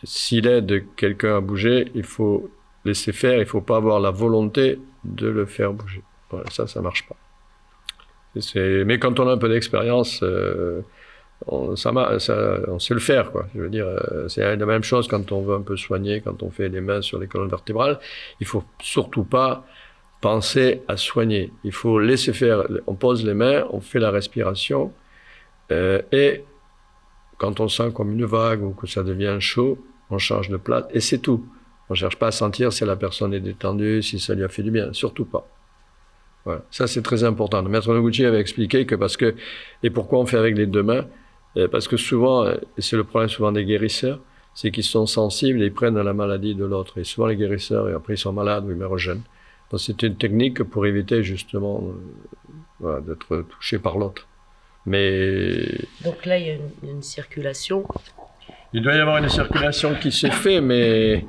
[0.03, 2.49] s'il aide quelqu'un à bouger, il faut
[2.85, 6.01] laisser faire, il ne faut pas avoir la volonté de le faire bouger.
[6.49, 7.15] Ça, ça marche pas.
[8.55, 10.81] Mais quand on a un peu d'expérience, euh,
[11.45, 13.31] on, sait le faire.
[13.53, 16.41] Je veux dire, euh, c'est la même chose quand on veut un peu soigner, quand
[16.41, 17.99] on fait les mains sur les colonnes vertébrales.
[18.39, 19.67] Il faut surtout pas
[20.25, 21.51] penser à soigner.
[21.63, 22.63] Il faut laisser faire.
[22.87, 24.91] On pose les mains, on fait la respiration,
[25.71, 26.43] euh, et
[27.37, 29.77] quand on sent comme une vague ou que ça devient chaud,
[30.09, 31.45] on change de place, et c'est tout.
[31.89, 34.49] On ne cherche pas à sentir si la personne est détendue, si ça lui a
[34.49, 35.47] fait du bien, surtout pas.
[36.43, 36.63] Voilà.
[36.71, 37.61] Ça, c'est très important.
[37.61, 39.35] Le maître Noguchi avait expliqué que parce que,
[39.83, 41.05] et pourquoi on fait avec les deux mains,
[41.57, 44.19] euh, parce que souvent, et c'est le problème souvent des guérisseurs,
[44.55, 46.97] c'est qu'ils sont sensibles et ils prennent la maladie de l'autre.
[46.97, 49.21] Et souvent, les guérisseurs, et après, ils sont malades ou ils meurent jeunes.
[49.77, 51.83] C'est une technique pour éviter justement
[52.83, 54.27] euh, d'être touché par l'autre.
[54.85, 55.65] Mais
[56.03, 57.85] donc là, il y a une, circulation.
[58.73, 61.25] Il doit y avoir une circulation qui se fait, mais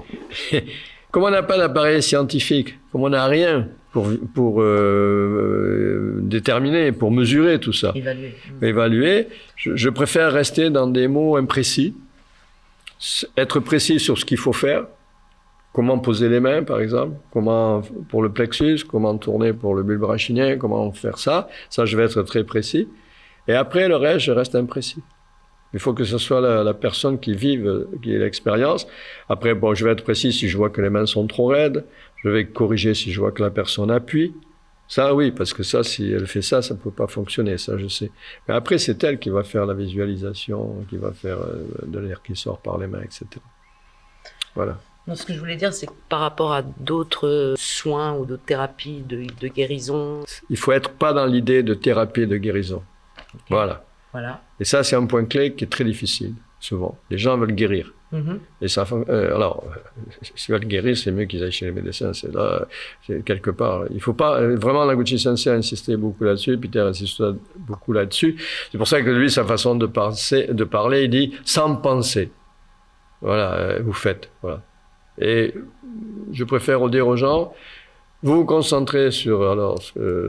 [1.10, 7.10] comme on n'a pas d'appareil scientifique, comme on n'a rien pour, pour euh, déterminer, pour
[7.10, 11.94] mesurer tout ça, évaluer, évaluer je, je préfère rester dans des mots imprécis,
[13.38, 14.86] être précis sur ce qu'il faut faire,
[15.76, 20.04] comment poser les mains, par exemple, comment pour le plexus, comment tourner pour le bulbe
[20.04, 21.48] rachinien, comment faire ça?
[21.68, 22.88] Ça, je vais être très précis.
[23.46, 25.02] Et après, le reste, je reste imprécis.
[25.74, 28.86] Il faut que ce soit la, personne qui vive, qui ait l'expérience.
[29.28, 31.84] Après, bon, je vais être précis si je vois que les mains sont trop raides.
[32.24, 34.32] Je vais corriger si je vois que la personne appuie.
[34.88, 37.76] Ça, oui, parce que ça, si elle fait ça, ça ne peut pas fonctionner, ça,
[37.76, 38.10] je sais.
[38.48, 42.22] Mais après, c'est elle qui va faire la visualisation, qui va faire euh, de l'air
[42.22, 43.26] qui sort par les mains, etc.
[44.54, 44.78] Voilà.
[45.06, 48.44] Non, ce que je voulais dire, c'est que par rapport à d'autres soins ou d'autres
[48.44, 50.24] thérapies de, de, guérison.
[50.50, 52.82] Il faut être pas dans l'idée de thérapie et de guérison.
[53.34, 53.44] Okay.
[53.50, 53.84] Voilà.
[54.12, 54.40] Voilà.
[54.58, 56.98] Et ça, c'est un point clé qui est très difficile, souvent.
[57.10, 57.92] Les gens veulent guérir.
[58.12, 58.38] Mm -hmm.
[58.62, 59.64] Et ça, euh, alors,
[60.34, 62.12] s'ils veulent guérir, c'est mieux qu'ils aillent chez les médecins.
[62.12, 62.66] C'est là,
[63.28, 63.78] quelque part.
[63.96, 64.32] Il faut pas,
[64.64, 67.22] vraiment, Naguchi Sensei a insisté beaucoup là-dessus, Peter insiste
[67.68, 68.32] beaucoup là-dessus.
[68.70, 72.26] C'est pour ça que lui, sa façon de, penser, de parler, il dit sans penser.
[73.20, 74.24] Voilà, euh, vous faites.
[74.42, 74.58] Voilà.
[75.20, 75.54] Et
[76.32, 77.52] je préfère dire aux gens,
[78.22, 79.80] vous vous concentrez sur, alors,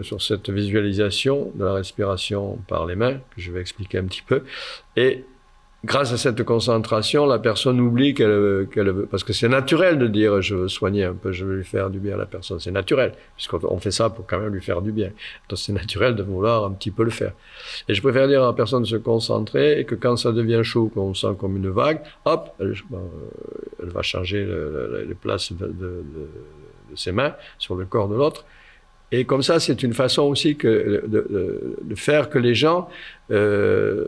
[0.02, 4.22] sur cette visualisation de la respiration par les mains, que je vais expliquer un petit
[4.22, 4.44] peu,
[4.96, 5.24] et
[5.86, 10.08] grâce à cette concentration, la personne oublie qu'elle qu veut, parce que c'est naturel de
[10.08, 12.60] dire je veux soigner un peu, je veux lui faire du bien à la personne,
[12.60, 15.12] c'est naturel, puisqu'on fait ça pour quand même lui faire du bien.
[15.50, 17.34] Donc c'est naturel de vouloir un petit peu le faire.
[17.88, 20.62] Et je préfère dire à la personne de se concentrer et que quand ça devient
[20.64, 22.74] chaud, qu'on sent comme une vague, hop, elle,
[23.82, 26.04] elle va changer le, le, les places de,
[26.96, 28.46] ses mains sur le corps de l'autre.
[29.12, 32.90] Et comme ça, c'est une façon aussi de, faire que les gens
[33.32, 34.08] euh,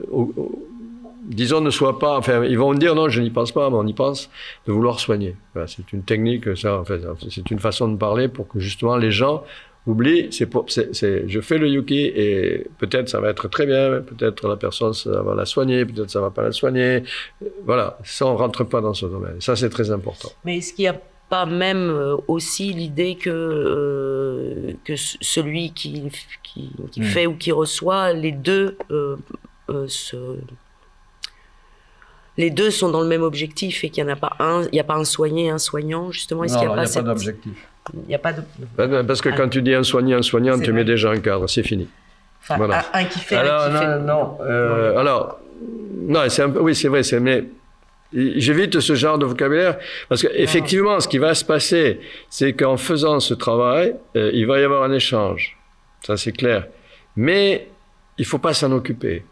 [1.29, 2.17] disons, ne soit pas.
[2.17, 4.29] Enfin, ils vont me dire non, je n'y pense pas, mais on y pense
[4.67, 5.35] de vouloir soigner.
[5.53, 8.97] Voilà, c'est une technique, ça, en fait, c'est une façon de parler pour que justement
[8.97, 9.43] les gens
[9.87, 10.27] oublient.
[10.31, 14.01] C'est pour, c'est, c'est, je fais le yuki et peut-être ça va être très bien,
[14.01, 17.03] peut-être la personne ça va la soigner, peut-être ça va pas la soigner.
[17.65, 19.39] Voilà, ça on rentre pas dans ce domaine.
[19.39, 20.29] Ça c'est très important.
[20.45, 26.03] Mais est-ce qu'il y a pas même euh, aussi l'idée que, euh, que celui qui,
[26.43, 27.03] qui, qui Hmm.
[27.03, 29.15] fait ou qui reçoit, les deux, euh,
[29.69, 30.37] euh, se-
[32.39, 34.69] les deux sont dans le même objectif et qu'il n'y en a pas un, il
[34.73, 36.43] n'y a pas un soigné et un soignant, justement.
[36.45, 37.51] Est-ce qu'il n'y a, pas cette- d'objectif.
[37.93, 38.41] il n'y a pas de.
[38.77, 41.47] Ben, Parce que quand tu dis un soignant, un soignant, tu mets déjà un cadre,
[41.47, 41.87] c'est fini.
[42.41, 42.85] Enfin, Voilà.
[42.93, 43.99] un, un qui fait, Alors, un qui non, fait.
[43.99, 45.39] non, euh, alors,
[46.07, 47.43] non, c'est un peu, oui, c'est vrai, c'est, mais
[48.13, 51.99] j'évite ce genre de vocabulaire parce que effectivement, ce qui va se passer,
[52.29, 55.57] c'est qu'en faisant ce travail, euh, il va y avoir un échange.
[56.05, 56.67] Ça, c'est clair.
[57.17, 57.67] Mais
[58.17, 59.25] il faut pas s'en occuper.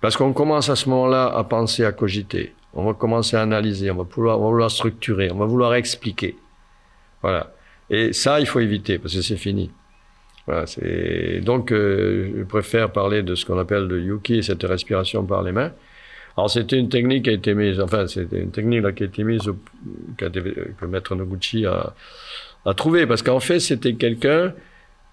[0.00, 2.54] Parce qu'on commence à ce moment-là à penser, à cogiter.
[2.72, 5.74] On va commencer à analyser, on va, pouvoir, on va vouloir structurer, on va vouloir
[5.74, 6.36] expliquer.
[7.22, 7.52] Voilà.
[7.90, 9.70] Et ça, il faut éviter parce que c'est fini.
[10.46, 10.64] Voilà,
[11.42, 15.52] donc euh, je préfère parler de ce qu'on appelle le yuki, cette respiration par les
[15.52, 15.72] mains.
[16.36, 19.06] Alors c'était une technique qui a été mise, enfin c'était une technique là, qui a
[19.06, 19.56] été mise, au,
[20.16, 21.92] que Maître Noguchi a,
[22.64, 24.54] a trouvé, parce qu'en fait c'était quelqu'un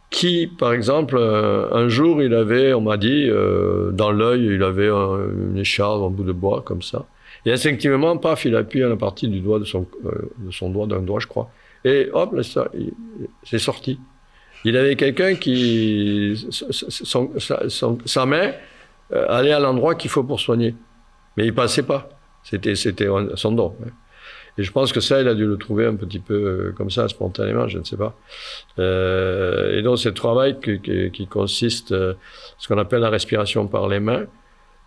[0.09, 4.63] qui, par exemple, euh, un jour il avait, on m'a dit, euh, dans l'œil il
[4.63, 5.19] avait un-
[5.51, 7.05] une écharpe en bout de bois comme ça,
[7.45, 11.01] et instinctivement, paf, il appuie à la partie du doigt euh, de son doigt, d'un
[11.01, 11.49] doigt je crois,
[11.85, 12.69] et hop, là, ça,
[13.43, 13.99] c'est sorti.
[14.65, 16.35] Il avait quelqu'un qui,
[18.05, 18.51] sa, main
[19.11, 20.75] allait à l'endroit qu'il faut pour soigner.
[21.37, 22.09] Mais il passait pas.
[22.43, 23.75] C'était, c'était son don.
[23.85, 23.89] hein.
[24.57, 26.89] Et je pense que ça, il a dû le trouver un petit peu euh, comme
[26.89, 28.15] ça, spontanément, je ne sais pas.
[28.79, 32.13] Euh, et donc, c'est le travail qui, qui, qui consiste, euh,
[32.57, 34.25] ce qu'on appelle la respiration par les mains.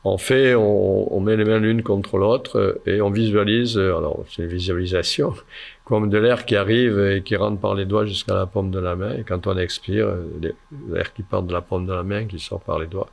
[0.03, 4.25] En fait, on, on met les mains l'une contre l'autre euh, et on visualise, alors
[4.31, 5.35] c'est une visualisation,
[5.85, 8.81] comme de l'air qui arrive et qui rentre par les doigts jusqu'à la paume de
[8.81, 9.15] la main.
[9.19, 10.09] Et quand on expire,
[10.89, 13.11] l'air qui part de la paume de la main qui sort par les doigts.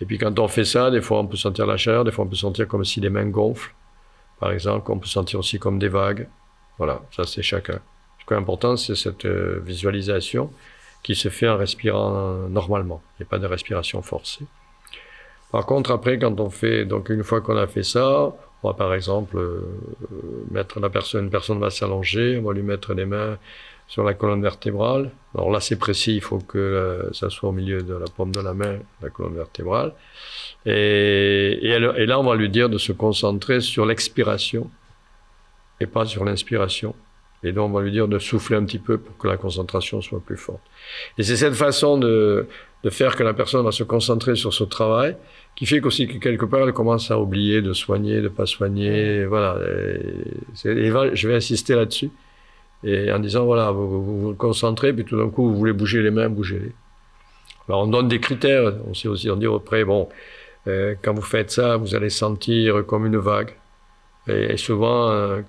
[0.00, 2.24] Et puis quand on fait ça, des fois on peut sentir la chaleur, des fois
[2.24, 3.72] on peut sentir comme si les mains gonflent,
[4.40, 4.90] par exemple.
[4.90, 6.28] On peut sentir aussi comme des vagues.
[6.78, 7.78] Voilà, ça c'est chacun.
[8.20, 10.50] Ce qui est important, c'est cette euh, visualisation
[11.02, 13.02] qui se fait en respirant normalement.
[13.18, 14.46] Il n'y a pas de respiration forcée.
[15.52, 18.74] Par contre, après, quand on fait, donc une fois qu'on a fait ça, on va
[18.74, 19.60] par exemple euh,
[20.50, 23.38] mettre la personne, une personne va s'allonger, on va lui mettre les mains
[23.86, 25.10] sur la colonne vertébrale.
[25.34, 28.32] Alors là, c'est précis, il faut que euh, ça soit au milieu de la paume
[28.32, 29.92] de la main, la colonne vertébrale.
[30.66, 31.76] Et,
[32.06, 34.70] là, on va lui dire de se concentrer sur l'expiration
[35.80, 36.94] et pas sur l'inspiration.
[37.42, 40.00] Et donc, on va lui dire de souffler un petit peu pour que la concentration
[40.00, 40.62] soit plus forte.
[41.18, 42.48] Et c'est cette façon de,
[42.88, 45.16] faire que la personne va se concentrer sur ce travail
[45.56, 49.24] qui fait qu'aussi que quelque part elle commence à oublier de soigner, de pas soigner,
[49.24, 49.58] voilà.
[50.64, 52.10] Et je vais insister là-dessus
[52.84, 56.10] et en disant voilà, vous vous, concentrez, puis tout d'un coup vous voulez bouger les
[56.10, 56.72] mains, bougez-les.
[57.68, 60.08] Alors on donne des critères, on sait aussi on dit après bon,
[60.66, 63.54] euh, quand vous faites ça, vous allez sentir comme une vague,
[64.26, 65.42] et, souvent euh,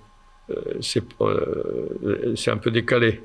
[0.50, 3.24] euh, c'est euh, c'est un peu décalé.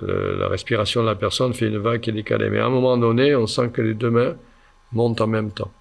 [0.00, 2.48] La respiration de la personne fait une vague qui est décalée.
[2.50, 4.36] Mais à un moment donné, on sent que les deux mains
[4.92, 5.72] montent en même temps.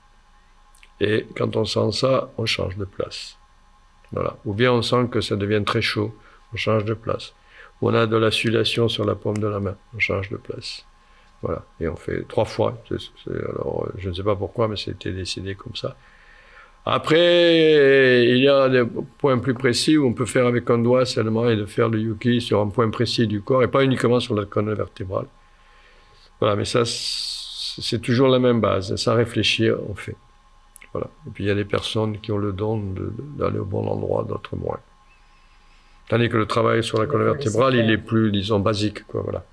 [1.00, 3.38] Et quand on sent ça, on change de place.
[4.12, 4.38] Voilà.
[4.46, 6.16] Ou bien on sent que ça devient très chaud,
[6.54, 7.34] on change de place.
[7.82, 10.86] On a de la sudation sur la paume de la main, on change de place.
[11.42, 11.64] Voilà.
[11.80, 12.78] Et on fait trois fois.
[13.28, 15.96] Alors, euh, je ne sais pas pourquoi, mais c'était décidé comme ça.
[16.86, 18.84] Après, il y a des
[19.20, 22.00] points plus précis où on peut faire avec un doigt seulement et de faire le
[22.00, 25.28] yuki sur un point précis du corps et pas uniquement sur la colonne vertébrale.
[26.40, 28.96] Voilà, mais ça, c'est toujours la même base.
[28.96, 30.16] Sans réfléchir, on fait.
[30.92, 31.08] Voilà.
[31.28, 32.84] Et puis il y a des personnes qui ont le don
[33.38, 34.80] d'aller au bon endroit, d'autres moins.
[36.12, 39.08] Tandis que le travail sur la colonne vertébrale, il est plus, disons, basique.
[39.08, 39.46] Quoi, voilà.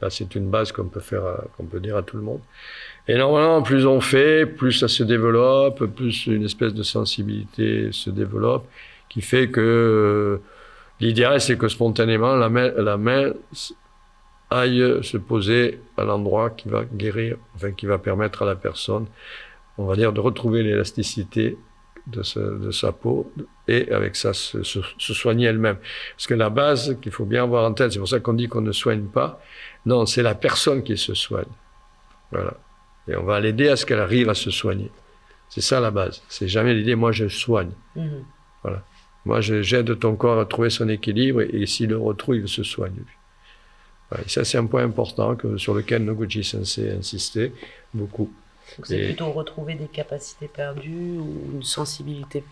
[0.00, 2.40] Là, c'est une base qu'on peut faire, à- qu'on peut dire à tout le monde.
[3.06, 8.08] Et normalement, plus on fait, plus ça se développe, plus une espèce de sensibilité se
[8.08, 8.66] développe,
[9.10, 10.42] qui fait que euh,
[11.00, 13.32] l'idéal, c'est que spontanément, la main, la main
[14.48, 19.04] aille se poser à l'endroit qui va guérir, enfin, qui va permettre à la personne,
[19.76, 21.58] on va dire, de retrouver l'élasticité
[22.06, 23.32] de, ce- de sa peau
[23.68, 25.76] et avec ça se, se- se soigner elle-même.
[26.16, 28.48] Parce que la base qu'il faut bien avoir en tête, c'est pour ça qu'on dit
[28.48, 29.40] qu'on ne soigne pas.
[29.86, 31.44] Non, c'est la personne qui se soigne.
[32.32, 32.54] Voilà.
[33.08, 34.90] Et on va l'aider à ce qu'elle arrive à se soigner.
[35.48, 36.22] C'est ça la base.
[36.28, 37.70] C'est jamais l'idée, moi je soigne.
[37.94, 38.24] Mhm.
[39.24, 42.48] Moi je- j'aide ton corps à trouver son équilibre et, et s'il le retrouve, il
[42.48, 42.94] se soigne.
[44.10, 44.24] Voilà.
[44.24, 47.52] Et ça c'est un point important que, sur lequel Noguchi Sensei a insisté
[47.94, 48.32] beaucoup.
[48.82, 52.44] C'est plutôt retrouver des capacités perdues ou une sensibilité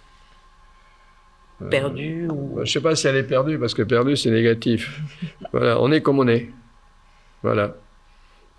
[1.62, 2.55] euh, perdue ou...
[2.57, 5.01] Je ne sais pas si elle est perdue, parce que perdue, c'est négatif.
[5.53, 6.49] voilà, on est comme on est.
[7.43, 7.77] Voilà.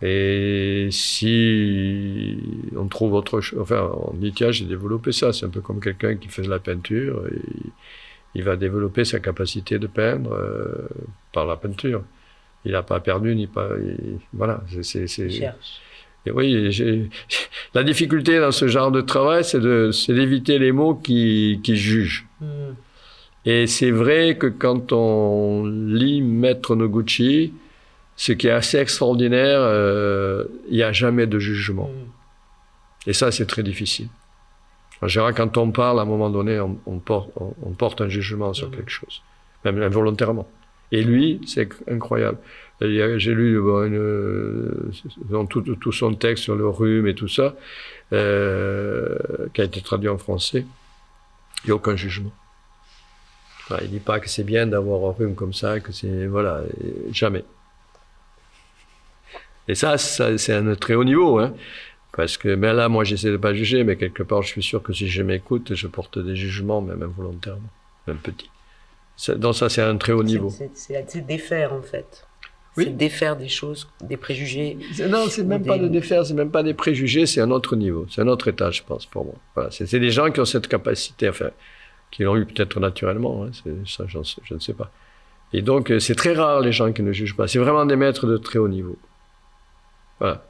[0.02, 2.38] Et si
[2.76, 5.80] on trouve autre chose, enfin, on dit tiens, j'ai développé ça, c'est un peu comme
[5.80, 7.40] quelqu'un qui fait de la peinture, et
[8.36, 10.90] il va développer sa capacité de peindre euh,
[11.32, 12.04] par la peinture.
[12.66, 13.70] Il n'a pas perdu, ni pas.
[14.34, 15.06] voilà, c'est.
[16.26, 17.12] Et oui,
[17.74, 22.26] la difficulté dans ce genre de travail, c'est d'éviter les mots qui, qui jugent.
[22.42, 22.74] Hmm.
[23.46, 27.54] Et c'est vrai que quand on lit Maître Noguchi,
[28.16, 31.90] ce qui est assez extraordinaire, euh, il n'y a jamais de jugement.
[31.90, 33.10] Mm.
[33.10, 34.08] Et ça, c'est très difficile.
[35.02, 37.30] En général, quand on parle, à un moment donné, on, porte,
[37.62, 38.72] on, porte, un jugement sur mm.
[38.72, 39.22] quelque chose,
[39.64, 40.48] même involontairement.
[40.92, 42.38] Et lui, c'est incroyable.
[42.82, 44.92] J'ai lu une,
[45.50, 47.56] tout, tout, son texte sur le rhume et tout ça,
[48.12, 49.18] euh,
[49.54, 50.66] qui a été traduit en français.
[51.64, 52.34] Il n'y a aucun jugement.
[53.82, 56.64] il dit pas que c'est bien d'avoir un rhume comme ça, que c'est voilà,
[57.12, 57.46] jamais.
[59.68, 61.40] Et ça, c'est un très haut niveau.
[61.40, 61.54] Hein.
[62.12, 64.84] Parce que mais là, moi, j'essaie de pas juger, mais quelque part, je suis sûr
[64.84, 67.70] que si je m'écoute, je porte des jugements, même involontairement,
[68.08, 68.50] même petit.
[69.38, 70.52] Donc ça, c'est un très haut niveau.
[70.74, 72.26] C'est défaire, en fait.
[72.78, 72.86] Oui.
[72.86, 74.78] C'est défaire des choses, des préjugés.
[75.08, 78.06] Non, c'est même pas de défaire, c'est même pas des préjugés, c'est un autre niveau,
[78.10, 79.36] c'est un autre état, je pense, pour moi.
[79.54, 81.52] Voilà, c'est des gens qui ont cette capacité, enfin,
[82.12, 83.52] qui l'ont eu peut-être naturellement, hein,
[83.86, 84.92] ça, je ne sais pas.
[85.54, 87.48] Et donc, euh, c'est très rare les gens qui ne jugent pas.
[87.48, 88.98] C'est vraiment des maîtres de très haut niveau.
[90.20, 90.46] Voilà.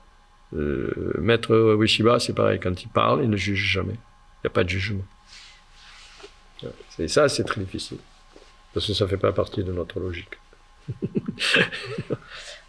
[0.55, 3.93] Euh, Maître Wishiba, c'est pareil, quand il parle, il ne juge jamais.
[3.93, 5.03] Il n'y a pas de jugement.
[6.97, 7.97] Et ça, c'est très difficile.
[8.75, 10.37] Parce que ça ne fait pas partie de notre logique.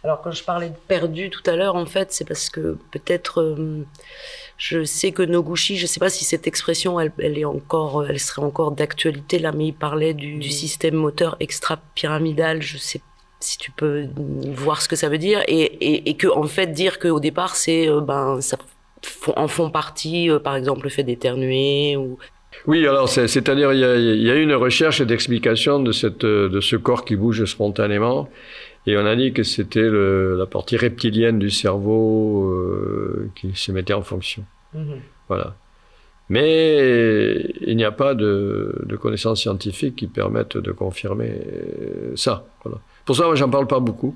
[0.03, 3.41] Alors, quand je parlais de perdu tout à l'heure, en fait, c'est parce que peut-être.
[3.41, 3.85] Euh,
[4.57, 8.21] je sais que Noguchi, je ne sais pas si cette expression, elle, est encore, elle
[8.21, 12.61] serait encore d'actualité là, mais il parlait du, système moteur extra-pyramidal.
[12.61, 13.01] Je sais
[13.41, 14.07] si tu peux
[14.55, 17.87] voir ce que ça veut dire et, et, que en fait dire qu'au départ c'est
[17.87, 18.57] euh, ben ça
[19.35, 22.17] en font partie euh, par exemple le fait d'éternuer ou
[22.65, 26.75] oui, alors c'est-à-dire il y, a, y a une recherche d'explication de cette de ce
[26.75, 28.29] corps qui bouge spontanément
[28.87, 33.93] et on a dit que c'était la partie reptilienne du cerveau euh, qui se mettait
[33.93, 34.43] en fonction.
[34.73, 34.99] Mhm.
[35.27, 35.55] Voilà.
[36.29, 41.39] Mais il n'y a pas de, de connaissances scientifiques qui permettent de confirmer
[42.15, 42.45] ça.
[42.63, 42.79] Voilà.
[43.05, 44.15] Pour ça, j'en parle pas beaucoup.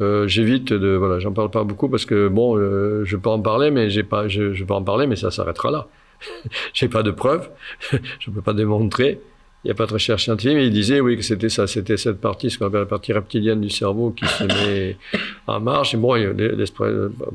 [0.00, 3.40] Euh, j'évite de voilà, j'en parle pas beaucoup parce que bon, euh, je peux en
[3.40, 5.86] parler, mais j'ai pas, je, je, peux en parler, mais ça s'arrêtera là.
[6.74, 7.48] j'ai pas de preuves,
[8.20, 9.20] je peux pas démontrer.
[9.64, 11.96] Il n'y a pas de recherche scientifique, mais il disait oui que c'était ça, c'était
[11.96, 14.98] cette partie, ce qu'on appelle la partie reptilienne du cerveau qui se met
[15.46, 15.94] en marche.
[15.94, 16.14] Et bon,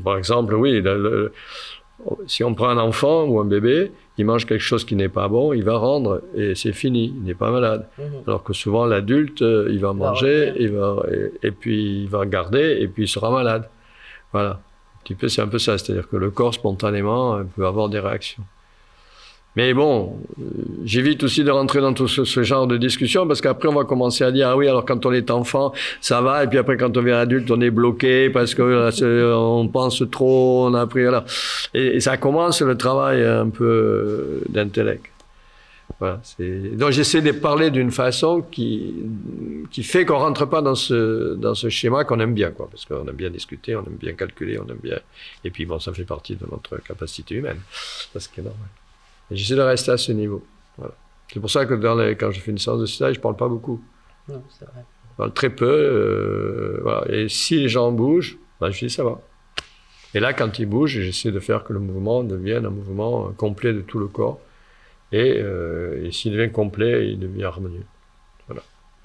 [0.04, 0.80] par exemple, oui,
[2.28, 5.28] si on prend un enfant ou un bébé, il mange quelque chose qui n'est pas
[5.28, 7.88] bon, il va rendre et c'est fini, il n'est pas malade.
[7.98, 8.06] Mhm.
[8.28, 11.04] Alors que souvent l'adulte, euh, il va manger, il va,
[11.42, 13.70] et, puis il va garder et puis il sera malade.
[14.34, 14.52] Voilà.
[14.52, 17.90] Un petit peu, c'est un peu ça, c'est-à-dire que le corps spontanément euh, peut avoir
[17.90, 18.44] des réactions.
[19.56, 20.44] Mais bon, euh,
[20.86, 24.24] j'évite aussi de rentrer dans tout ce, genre de discussion parce qu'après on va commencer
[24.24, 26.86] à dire ah oui alors quand on est enfant ça va et puis après quand
[26.86, 31.02] on devient adulte on est bloqué parce que euh, on pense trop on a appris
[31.02, 31.26] voilà
[31.74, 35.06] et, ça commence le travail un peu euh, d'intellect.
[36.00, 36.22] Voilà,
[36.74, 38.94] donc j'essaie de parler d'une façon qui
[39.72, 42.86] qui fait qu'on rentre pas dans ce dans ce schéma qu'on aime bien quoi parce
[42.86, 45.00] qu'on aime bien discuter on aime bien calculer on aime bien
[45.44, 47.60] et puis bon ça fait partie de notre capacité humaine
[48.14, 48.70] c'est ce qui est normal.
[49.32, 50.44] J'essaie de rester à ce niveau.
[50.78, 50.94] Voilà.
[51.32, 53.36] C'est pour ça que dans les, quand je fais une séance de stage, je parle
[53.36, 53.82] pas beaucoup.
[54.28, 54.84] Non, c'est vrai.
[55.12, 55.66] Je parle très peu.
[55.66, 57.04] Euh, voilà.
[57.10, 59.22] Et si les gens bougent, ben, je dis ça va.
[60.16, 63.74] Et là, quand ils bougent, j'essaie de faire que le mouvement devienne un mouvement complet
[63.74, 64.40] de tout le corps.
[65.12, 67.86] Et, euh, et s'il devient complet, il devient harmonieux.
[68.48, 68.62] Voilà.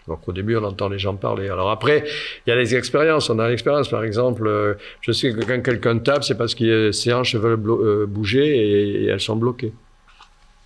[0.07, 1.49] Donc au début, on entend les gens parler.
[1.49, 2.05] Alors après,
[2.47, 3.31] il y a les expériences.
[3.31, 6.93] On a l'expérience, par exemple, euh, je sais que quand quelqu'un tape, c'est parce que
[6.93, 9.73] ses hanches veulent euh, bouger et, et, elles sont bloquées.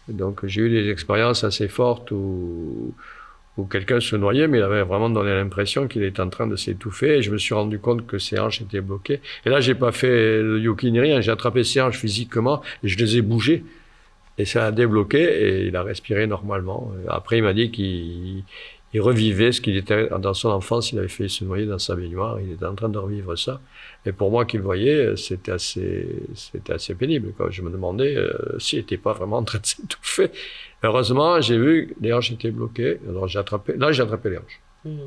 [0.09, 2.95] Donc j'ai eu des expériences assez fortes où,
[3.57, 6.57] où quelqu'un se noyait, mais il avait vraiment donné l'impression qu'il était en train de
[6.57, 7.19] s'étouffer.
[7.19, 9.21] Et je me suis rendu compte que ses hanches étaient bloquées.
[9.45, 11.21] Et là, j'ai pas fait le yuki ni rien.
[11.21, 13.65] J'ai attrapé ses hanches physiquement et je les ai bougées.
[14.39, 16.93] Et ça a débloqué et il a respiré normalement.
[17.09, 18.45] Après, il m'a dit qu'il
[18.95, 21.95] il revivait ce qu'il était dans son enfance, il avait fait se noyer dans sa
[21.95, 23.61] baignoire, il était en train de revivre ça.
[24.07, 27.33] Et pour moi qui le voyais, c'était assez, c'était assez pénible.
[27.37, 27.51] Quoi.
[27.51, 30.31] Je me demandais euh, s'il n'était pas vraiment en train de s'étouffer.
[30.83, 32.99] Heureusement, j'ai vu les hanches étaient bloquées.
[33.09, 34.61] Alors j'ai attrapé, là j'ai attrapé les hanches.
[34.85, 34.99] Mmh.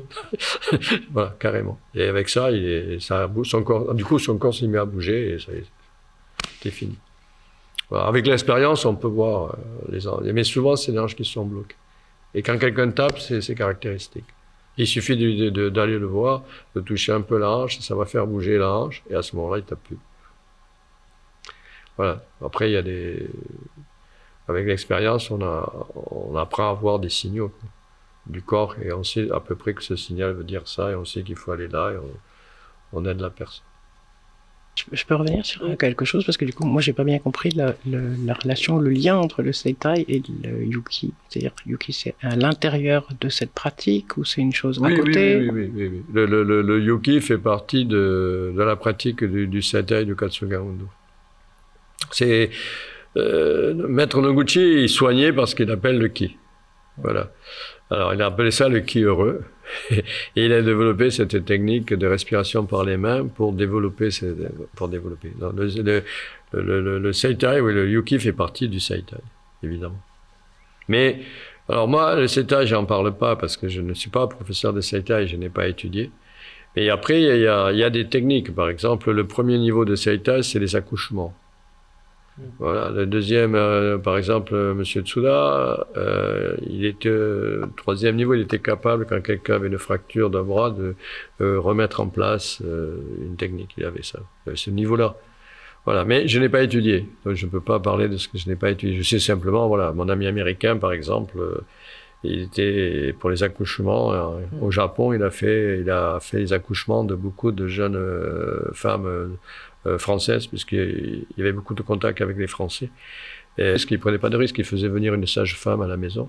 [1.10, 1.80] voilà, carrément.
[1.94, 4.84] Et avec ça, il est, ça son corps, du coup, son corps s'est mis à
[4.84, 5.50] bouger et ça
[6.54, 6.96] c'était fini.
[7.90, 9.56] Avec l'expérience, on peut voir
[9.90, 10.22] les anges.
[10.32, 11.74] Mais souvent, c'est les anges qui sont bloqués.
[12.34, 14.24] Et quand quelqu'un tape, c'est caractéristique.
[14.78, 19.02] Il suffit d'aller le voir, de toucher un peu l'ange, ça va faire bouger l'ange,
[19.10, 19.98] et à ce moment-là, il tape plus.
[21.96, 22.22] Voilà.
[22.42, 23.28] Après, il y a des.
[24.48, 27.52] Avec l'expérience, on, a, on apprend à voir des signaux
[28.26, 30.94] du corps, et on sait à peu près que ce signal veut dire ça, et
[30.94, 31.98] on sait qu'il faut aller là, et
[32.92, 33.64] on aide la personne.
[34.74, 37.50] Je peux revenir sur quelque chose parce que du coup, moi, j'ai pas bien compris
[37.50, 41.12] la, la, relation, le lien entre le Seitai et le Yuki.
[41.28, 45.50] C'est-à-dire, Yuki, c'est à l'intérieur de cette pratique ou c'est une chose à côté oui,
[45.50, 49.60] oui, oui, oui, Le, le, le, Yuki fait partie de, de la pratique du, du
[49.60, 50.88] Seitai du Katsuga Undo.
[52.10, 52.50] C'est
[53.18, 56.36] euh, Maître Noguchi, il soignait parce qu'il appelle le Ki.
[56.98, 57.30] Voilà.
[57.90, 59.44] Alors, il a appelé ça le Ki heureux.
[59.90, 64.08] Et il a développé cette technique de respiration par les mains pour développer,
[64.74, 65.32] pour développer.
[66.52, 69.16] Le, le, le, Seitai, oui, le Yuki fait partie du Seitai,
[69.62, 70.00] évidemment.
[70.88, 71.20] Mais,
[71.68, 74.80] alors moi, le Seitai, j'en parle pas parce que je ne suis pas professeur de
[74.80, 76.10] Seitai, je n'ai pas étudié.
[76.76, 78.54] Mais après, il y, a, il y a des techniques.
[78.54, 81.34] Par exemple, le premier niveau de Seitai, c'est les accouchements.
[82.58, 82.90] Voilà.
[82.90, 87.10] Le deuxième, euh, par exemple, euh, Monsieur Tsuda, euh, il était
[87.76, 90.94] troisième niveau, il était capable, quand quelqu'un avait une fracture d'un bras, de
[91.40, 93.74] remettre en place une technique.
[93.76, 94.20] Il avait ça,
[94.54, 95.16] ce niveau-là.
[95.84, 96.04] Voilà.
[96.04, 98.48] Mais je n'ai pas étudié, donc je ne peux pas parler de ce que je
[98.48, 98.96] n'ai pas étudié.
[98.96, 101.38] Je sais simplement, voilà, mon ami américain, par exemple,
[102.24, 105.12] il était pour les accouchements au Japon.
[105.12, 108.00] Il a fait, il a fait les accouchements de beaucoup de jeunes
[108.72, 109.36] femmes
[109.98, 112.88] française, puisqu'il y avait beaucoup de contacts avec les Français.
[113.58, 116.28] Et ce qu'il prenait pas de risque, il faisait venir une sage-femme à la maison.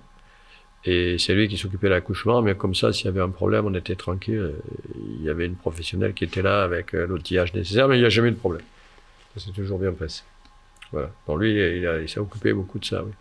[0.85, 3.65] Et c'est lui qui s'occupait de l'accouchement, mais comme ça, s'il y avait un problème,
[3.65, 4.55] on était tranquille.
[5.17, 8.05] Il y avait une professionnelle qui était là avec euh, l'outillage nécessaire, mais il n'y
[8.05, 8.65] a jamais eu de problème.
[9.37, 10.23] Ça s'est toujours bien passé.
[10.91, 11.09] Voilà.
[11.25, 13.11] Donc lui, il, s'est occupé beaucoup de ça, oui.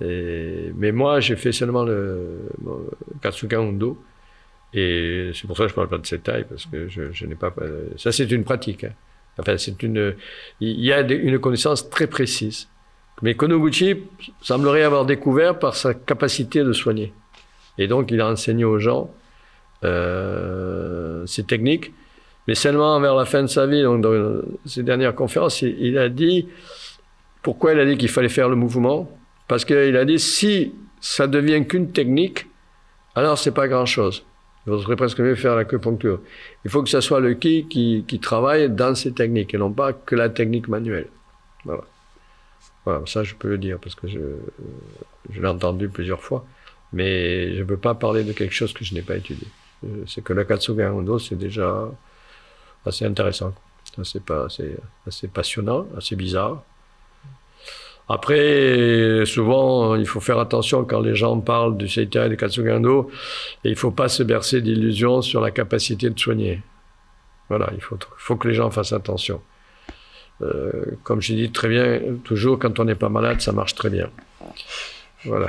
[0.76, 2.90] Mais moi, j'ai fait seulement le, le
[3.22, 3.60] Katsuka.
[4.74, 7.36] Et c'est pour ça que je parle pas de cette taille, parce que je, n'ai
[7.36, 7.54] pas.
[7.96, 8.84] Ça, c'est une pratique.
[8.84, 8.92] Hein.
[9.38, 10.14] Enfin, c'est une.
[10.60, 12.68] Il y a une connaissance très précise.
[13.22, 14.02] Mais Konoguchi
[14.42, 17.12] semblerait avoir découvert par sa capacité de soigner.
[17.78, 19.10] Et donc, il a enseigné aux gens
[19.84, 21.92] euh, ces techniques.
[22.48, 25.98] Mais seulement vers la fin de sa vie, donc dans ses dernières conférences, il, il
[25.98, 26.48] a dit
[27.42, 29.08] pourquoi il a dit qu'il fallait faire le mouvement.
[29.46, 32.46] Parce qu'il a dit si ça devient qu'une technique,
[33.14, 34.24] alors c'est pas grand chose.
[34.66, 36.20] Il faudrait presque mieux faire l'acupuncture.
[36.64, 39.72] Il faut que ce soit le qui, qui qui travaille dans ces techniques et non
[39.72, 41.08] pas que la technique manuelle.
[41.64, 41.84] Voilà.
[42.84, 44.20] Voilà, ça je peux le dire parce que je,
[45.30, 46.44] je l'ai entendu plusieurs fois,
[46.92, 49.48] mais je ne peux pas parler de quelque chose que je n'ai pas étudié.
[49.84, 51.90] Euh, c'est que la Katsuga Undo, c'est déjà
[52.84, 53.54] assez intéressant.
[54.02, 54.22] C'est
[55.06, 56.64] assez passionnant, assez bizarre.
[58.08, 63.10] Après, souvent, il faut faire attention quand les gens parlent du Seitai et du Katsugando,
[63.64, 66.60] et il faut pas se bercer d'illusions sur la capacité de soigner.
[67.48, 69.40] Voilà, il faut, que les gens fassent attention.
[70.42, 73.90] Euh, comme je dis très bien, toujours quand on n'est pas malade, ça marche très
[73.90, 74.10] bien.
[75.24, 75.46] Voilà.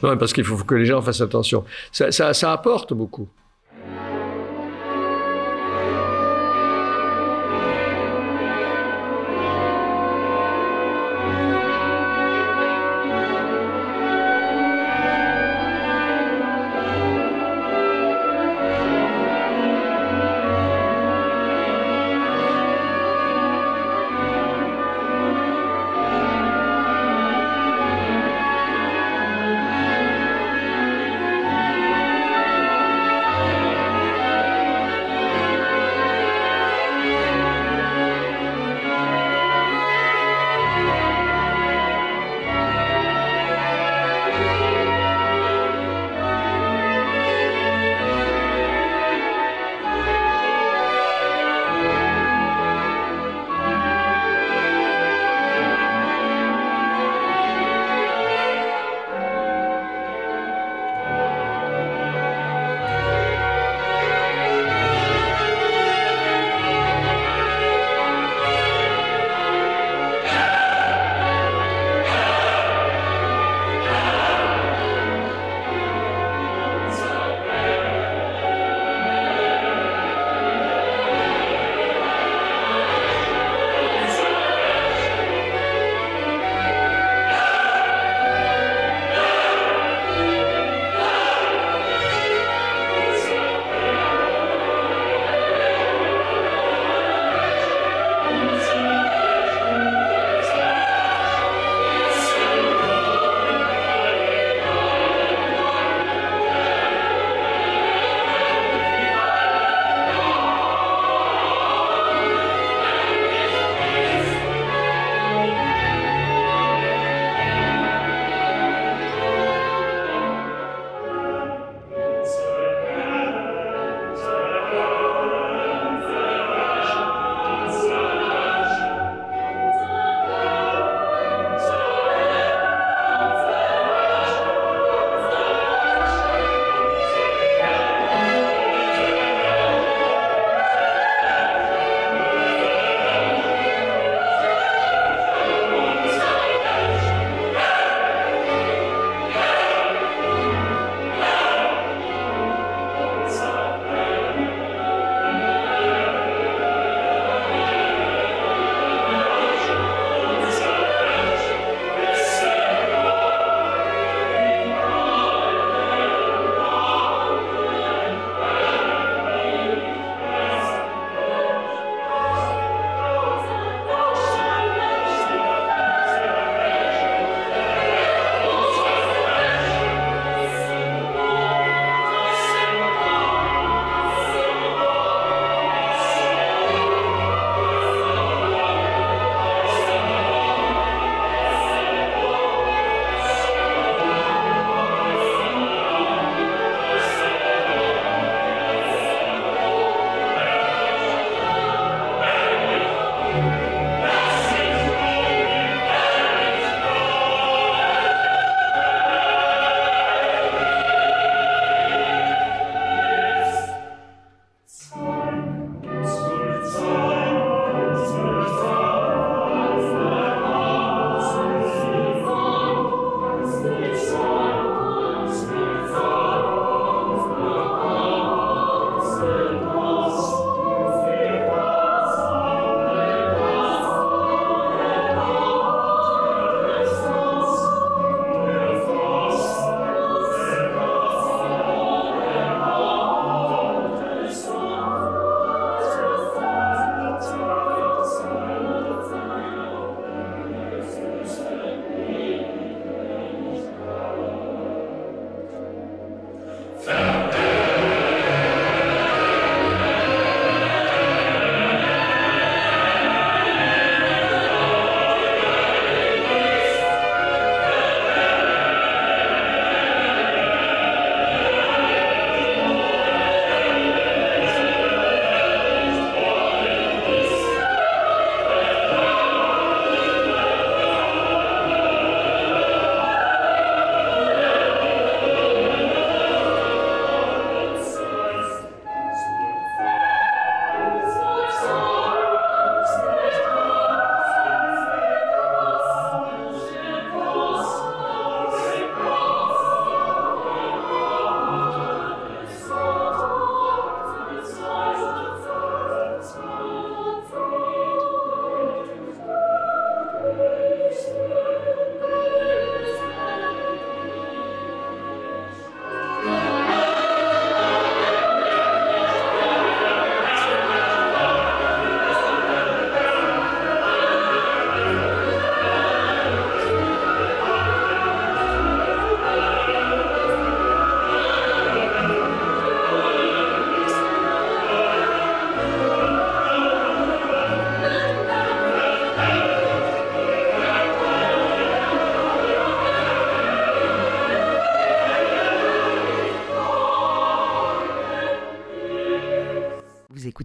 [0.00, 1.64] parce qu'il faut que les gens fassent attention.
[1.92, 3.28] Ça apporte beaucoup.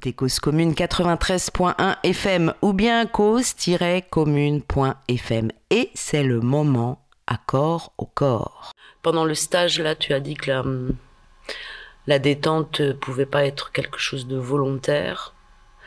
[0.02, 5.52] Écoutez Cause Commune 93.1 FM ou bien cause-commune.fm.
[5.70, 8.72] Et c'est le moment à corps au corps.
[9.04, 10.64] Pendant le stage, là, tu as dit que la,
[12.08, 15.36] la détente pouvait pas être quelque chose de volontaire,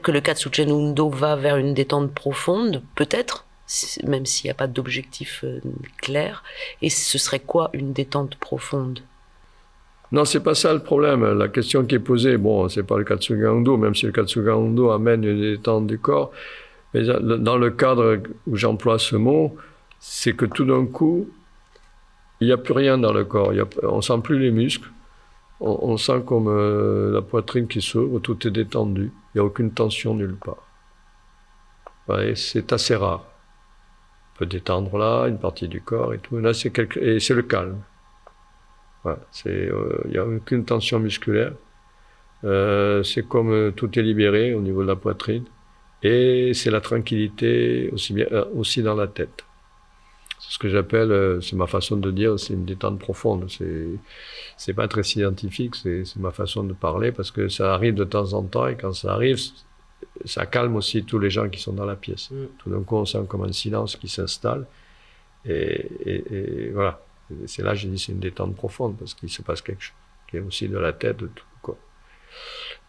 [0.05, 3.47] que le Katsuchen Undo va vers une détente profonde, peut-être,
[4.05, 5.61] même s'il n'y a pas d'objectif euh,
[5.97, 6.45] clair.
[6.83, 9.01] Et ce serait quoi une détente profonde?
[10.15, 11.25] Non, c'est pas ça le problème.
[11.37, 14.55] La question qui est posée, bon, c'est pas le Katsuga Undo, même si le Katsuga
[14.55, 16.31] Undo amène une détente du corps,
[16.93, 19.57] mais dans le cadre où j'emploie ce mot,
[19.99, 21.29] c'est que tout d'un coup,
[22.41, 23.53] il n'y a plus rien dans le corps.
[23.53, 24.89] Il y on sent plus les muscles.
[25.59, 29.11] On, sent comme euh, la poitrine qui s'ouvre, tout est détendu.
[29.35, 30.63] Il n'y a aucune tension nulle part.
[32.37, 33.25] c'est assez rare.
[34.35, 36.39] On peut détendre là, une partie du corps et tout.
[36.39, 36.51] Là,
[37.01, 37.79] et c'est le calme.
[39.31, 41.53] C'est, euh, il n'y a aucune tension musculaire.
[42.45, 45.45] Euh, c'est comme euh, tout est libéré au niveau de la poitrine.
[46.03, 49.45] Et c'est la tranquillité aussi, bien, aussi dans la tête.
[50.41, 53.47] C'est ce que j'appelle, c'est ma façon de dire, c'est une détente profonde.
[53.49, 53.87] C'est,
[54.59, 58.05] c'est pas très scientifique, c'est, c'est ma façon de parler parce que ça arrive de
[58.05, 59.39] temps en temps et quand ça arrive,
[60.25, 62.31] ça calme aussi tous les gens qui sont dans la pièce.
[62.31, 62.47] Mm.
[62.59, 64.67] Tout d'un coup, on sent comme un silence qui s'installe.
[65.47, 67.01] Et, et, voilà.
[67.47, 69.95] C'est là je dis c'est une détente profonde parce qu'il se passe quelque chose
[70.29, 71.45] qui est aussi de la tête de tout.
[71.63, 71.77] Quoi.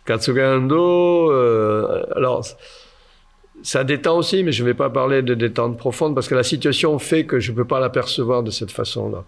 [0.05, 2.45] Katsugando, euh, alors,
[3.63, 6.43] ça détend aussi, mais je ne vais pas parler de détente profonde parce que la
[6.43, 9.25] situation fait que je ne peux pas l'apercevoir de cette façon-là.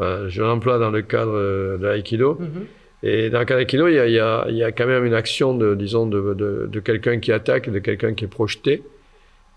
[0.00, 2.34] Euh, je l'emploie dans le cadre de l'aïkido.
[2.34, 2.66] Mm-hmm.
[3.04, 5.56] Et dans il y a, il y a, il y a quand même une action
[5.56, 8.84] de, disons, de, de, de quelqu'un qui attaque et de quelqu'un qui est projeté.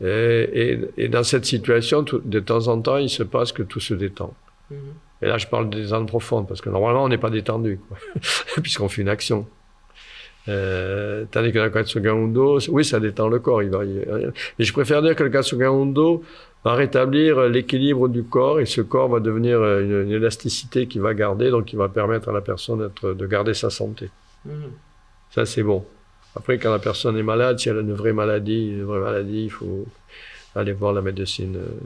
[0.01, 0.07] Et,
[0.53, 3.79] et, et, dans cette situation, tout, de temps en temps, il se passe que tout
[3.79, 4.33] se détend.
[4.69, 4.75] -hmm.
[5.21, 7.79] Et là, je parle des zones profondes, parce que normalement, on n'est pas détendu,
[8.63, 9.47] puisqu'on fait une action.
[10.47, 13.63] Euh, tandis que le Katsuga Undo, oui, ça détend le corps.
[13.63, 16.23] Il va, il, mais je préfère dire que le Katsuga Undo,
[16.65, 21.13] va rétablir l'équilibre du corps et ce corps va devenir une, une, élasticité qui va
[21.13, 24.09] garder, donc qui va permettre à la personne de garder sa santé.
[24.45, 24.51] Mmh.
[25.29, 25.85] Ça, c'est bon.
[26.35, 29.45] Après, quand la personne est malade, si elle a une vraie maladie, une vraie maladie,
[29.45, 29.85] il faut
[30.53, 31.79] aller voir la médecine euh,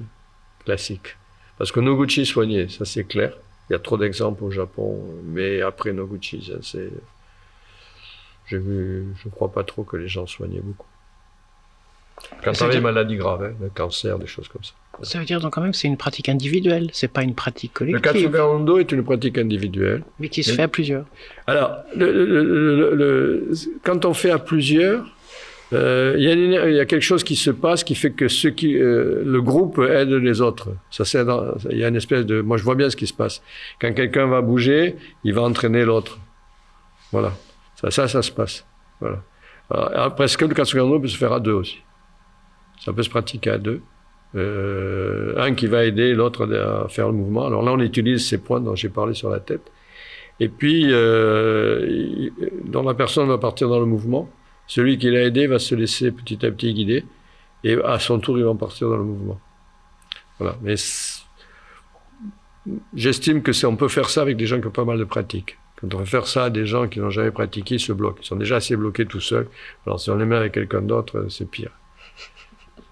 [0.66, 1.18] classique.
[1.58, 3.34] Parce que Noguchi soigné, ça c'est clair.
[3.70, 6.90] Il y a trop d'exemples au Japon, mais après Noguchi, c'est.
[8.48, 10.88] J'ai vu, je ne crois pas trop que les gens soignaient beaucoup.
[12.44, 14.72] Quand on a des maladies graves, hein, le cancer, des choses comme ça.
[15.02, 17.74] Ça veut dire donc quand même que c'est une pratique individuelle, c'est pas une pratique
[17.74, 17.96] collective.
[17.96, 20.04] Le Katsuga Hondo est une pratique individuelle.
[20.20, 21.06] Mais qui se fait à plusieurs.
[21.48, 23.52] Alors, le, le, le,
[23.84, 25.06] quand on fait à plusieurs,
[25.72, 28.76] euh, il, y a y quelque chose qui se passe qui fait que ceux qui,
[28.76, 30.70] euh, le groupe aide les autres.
[30.90, 31.04] Ça,
[31.70, 33.42] il y a une espèce de, moi je vois bien ce qui se passe.
[33.80, 36.20] Quand quelqu'un va bouger, il va entraîner l'autre.
[37.12, 37.34] Voilà.
[37.76, 38.66] Ça, ça, ça se passe.
[39.00, 39.22] Voilà.
[39.70, 41.78] Alors, après, ce que le Katsuga Hondo peut se faire à deux aussi.
[42.80, 43.82] Ça peut se pratiquer à deux.
[44.36, 47.46] Euh, un qui va aider l'autre à faire le mouvement.
[47.46, 49.72] Alors là, on utilise ces points dont j'ai parlé sur la tête.
[50.40, 52.30] Et puis, euh,
[52.66, 54.30] dans la personne va partir dans le mouvement.
[54.68, 57.04] Celui qui l'a aidé va se laisser petit à petit guider.
[57.64, 59.40] Et à son tour, ils vont partir dans le mouvement.
[60.38, 60.56] Voilà.
[60.62, 60.76] Mais
[62.94, 65.58] j'estime que on peut faire ça avec des gens qui ont pas mal de pratique.
[65.82, 68.20] Quand on veut faire ça à des gens qui n'ont jamais pratiqué, ils se bloquent.
[68.22, 69.48] Ils sont déjà assez bloqués tout seuls.
[69.86, 71.72] Alors si on les met avec quelqu'un d'autre, c'est pire.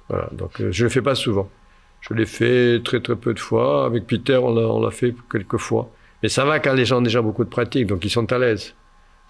[0.10, 1.50] Voilà, donc euh, je ne le fais pas souvent.
[2.02, 3.86] Je l'ai fait très très peu de fois.
[3.86, 5.90] Avec Peter, on l'a fait quelques fois.
[6.24, 8.38] Mais ça va quand les gens ont déjà beaucoup de pratique, donc ils sont à
[8.38, 8.76] l'aise.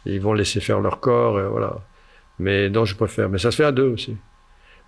[0.05, 1.78] Ils vont laisser faire leur corps, et voilà.
[2.39, 3.30] Mais non, je préfère.
[3.30, 4.15] Mais ça se fait à deux aussi.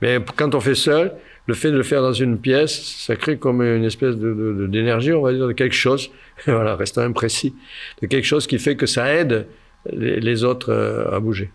[0.01, 1.13] Mais quand on fait seul,
[1.45, 5.13] le fait de le faire dans une pièce, ça crée comme une espèce d'énergie, de,
[5.13, 6.09] de, on va dire, de quelque chose,
[6.45, 7.53] voilà, restant imprécis,
[8.01, 9.47] de quelque chose qui fait que ça aide
[9.91, 11.51] les, les autres euh, à bouger.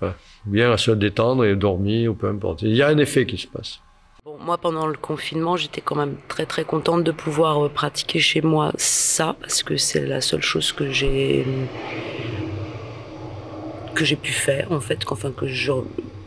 [0.00, 2.62] Voilà bien à se détendre et dormir ou peu importe.
[2.62, 3.80] Il y a un effet qui se passe.
[4.38, 8.42] Moi, pendant le confinement, j'étais quand même très très contente de pouvoir euh, pratiquer chez
[8.42, 11.46] moi ça parce que c'est la seule chose que j'ai
[13.94, 15.72] que j'ai pu faire en fait, qu'enfin que je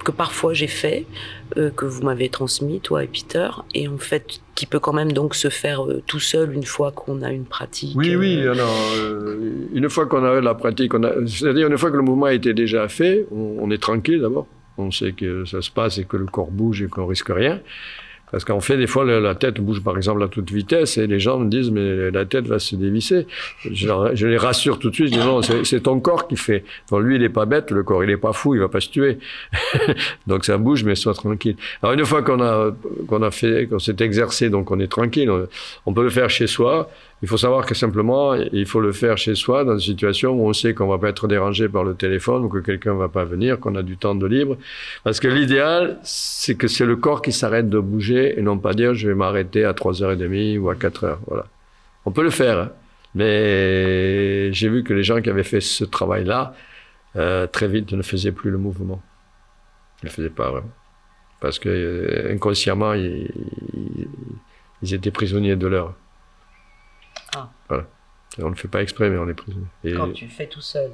[0.04, 1.06] que parfois j'ai fait,
[1.58, 5.12] euh, que vous m'avez transmis, toi et Peter, et en fait qui peut quand même
[5.12, 7.96] donc se faire euh, tout seul une fois qu'on a une pratique.
[7.96, 8.76] Oui, oui, euh, alors,
[9.74, 10.94] une fois qu'on a la pratique,
[11.28, 14.48] c'est-à-dire une fois que le mouvement a été déjà fait, on, on est tranquille d'abord,
[14.78, 17.60] on sait que ça se passe et que le corps bouge et qu'on risque rien.
[18.34, 21.20] Parce qu'en fait, des fois, la tête bouge par exemple à toute vitesse et les
[21.20, 23.28] gens me disent mais la tête va se dévisser.
[23.64, 25.10] Je, les rassure tout de suite.
[25.10, 26.64] Je dis non, c'est ton corps qui fait.
[26.90, 28.80] Donc lui, il est pas bête, le corps, il est pas fou, il va pas
[28.80, 29.20] se tuer.
[30.28, 31.58] donc ça bouge, mais sois tranquille.
[31.84, 32.72] Alors une fois qu'on a
[33.08, 35.32] qu'on a fait, qu'on s'est exercé, donc on est tranquille.
[35.86, 36.90] On, peut le faire chez soi.
[37.24, 40.46] Il faut savoir que simplement, il faut le faire chez soi, dans une situation où
[40.46, 43.24] on sait qu'on va pas être dérangé par le téléphone ou que quelqu'un va pas
[43.24, 44.58] venir, qu'on a du temps de libre.
[45.06, 48.74] Parce que l'idéal, c'est que c'est le corps qui s'arrête de bouger et non pas
[48.74, 51.20] dire je vais m'arrêter à 3h30 ou à 4h.
[51.28, 51.46] Voilà.
[52.04, 52.72] On peut le faire, hein.
[53.16, 56.54] mais j'ai vu que les gens qui avaient fait ce travail-là,
[57.16, 59.02] euh, très vite ne faisaient plus le mouvement.
[60.02, 60.72] Ils ne le faisaient pas vraiment.
[61.40, 63.32] Parce que euh, inconsciemment, ils,
[64.82, 65.94] ils étaient prisonniers de l'heure.
[67.36, 67.50] Ah.
[67.70, 67.86] Voilà.
[68.40, 69.66] On ne le fait pas exprès, mais on est prisonnier.
[69.84, 70.92] Et- Quand tu le fais tout seul.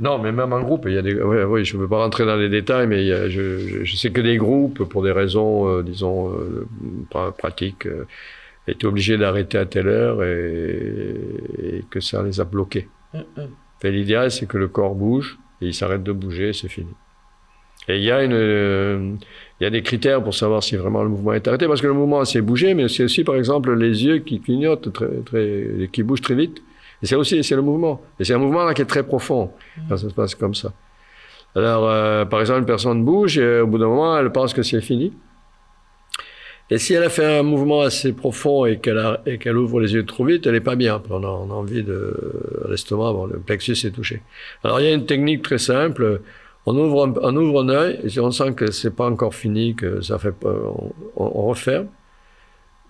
[0.00, 1.14] Non, mais même en groupe, il y a des.
[1.14, 3.58] Ouais, oui, je ne veux pas rentrer dans les détails, mais il y a- je,
[3.58, 6.66] je, je sais que des groupes, pour des raisons, euh, disons, euh,
[7.12, 8.06] pra- pratiques, euh,
[8.66, 11.20] étaient obligés d'arrêter à telle heure et,
[11.62, 12.88] et que ça les a bloqués.
[13.84, 16.92] Et l'idéal, c'est que le corps bouge et il s'arrête de bouger, et c'est fini.
[17.88, 19.12] Et il y a une, euh,
[19.60, 21.86] il y a des critères pour savoir si vraiment le mouvement est arrêté, parce que
[21.86, 25.88] le mouvement c'est bouger, mais c'est aussi par exemple les yeux qui clignotent très, très,
[25.92, 26.62] qui bougent très vite.
[27.02, 28.00] Et c'est aussi c'est le mouvement.
[28.18, 29.50] Et c'est un mouvement là qui est très profond
[29.88, 30.72] quand ça se passe comme ça.
[31.56, 34.62] Alors, euh, par exemple, une personne bouge et au bout d'un moment, elle pense que
[34.62, 35.12] c'est fini.
[36.72, 39.80] Et si elle a fait un mouvement assez profond et qu'elle a- et qu'elle ouvre
[39.80, 41.02] les yeux trop vite, elle n'est pas bien.
[41.10, 42.14] On a, on a envie de
[42.68, 44.22] l'estomac, bon, le plexus est touché.
[44.62, 46.20] Alors il y a une technique très simple.
[46.66, 49.74] On ouvre un, on ouvre un œil et on sent que c'est pas encore fini,
[49.74, 51.88] que ça fait on, referme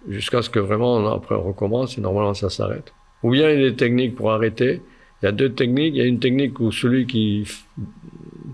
[0.09, 2.93] jusqu'à ce que vraiment on, après on recommence et normalement ça s'arrête.
[3.23, 4.83] Ou bien il y a des techniques pour arrêter.
[5.23, 5.95] Il y a deux techniques.
[5.95, 7.47] Il y a une technique où celui qui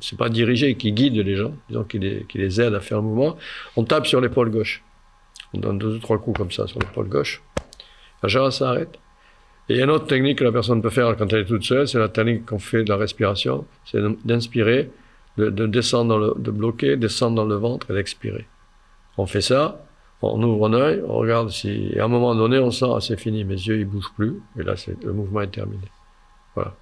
[0.00, 3.36] c'est pas dirigé, qui guide les gens, disons qui les, aide à faire le mouvement,
[3.76, 4.82] on tape sur l'épaule gauche.
[5.54, 7.42] On donne deux ou trois coups comme ça sur l'épaule gauche.
[8.22, 8.98] En général, ça arrête.
[9.68, 11.44] Et il y a une autre technique que la personne peut faire quand elle est
[11.44, 14.90] toute seule, c'est la technique qu'on fait de la respiration, c'est d'inspirer,
[15.38, 18.46] de, de descendre, dans le, de bloquer, descendre dans le ventre et d'expirer.
[19.18, 19.82] On fait ça,
[20.22, 23.00] on ouvre un œil, on regarde si, et à un moment donné, on sent, ah,
[23.00, 25.84] c'est fini, mes yeux, ils bougent plus, et là, c'est, le mouvement est terminé.
[26.54, 26.74] Voilà.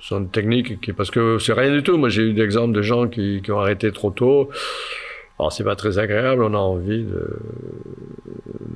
[0.00, 1.96] Ce sont des techniques qui, parce que c'est rien du tout.
[1.96, 4.50] Moi, j'ai eu des exemples de gens qui, qui ont arrêté trop tôt.
[5.38, 7.38] Alors, c'est pas très agréable, on a envie de,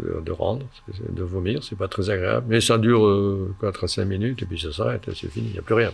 [0.05, 2.47] de, de rendre, c'est- de vomir, c'est pas très agréable.
[2.49, 5.53] Mais ça dure euh, 4 à 5 minutes, et puis ça s'arrête, c'est fini, il
[5.53, 5.91] n'y a plus rien.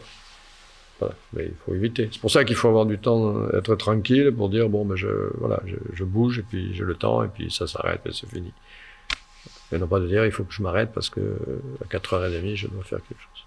[0.99, 1.15] Voilà.
[1.33, 2.09] Mais il faut éviter.
[2.13, 4.95] C'est pour ça qu'il faut avoir du temps, euh, être tranquille pour dire, bon, ben,
[4.97, 8.13] je, voilà, je, je bouge, et puis j'ai le temps, et puis ça s'arrête, et
[8.13, 8.53] c'est fini.
[9.73, 12.55] Et non pas de dire, il faut que je m'arrête parce que euh, à 4h30,
[12.57, 13.47] je dois faire quelque chose.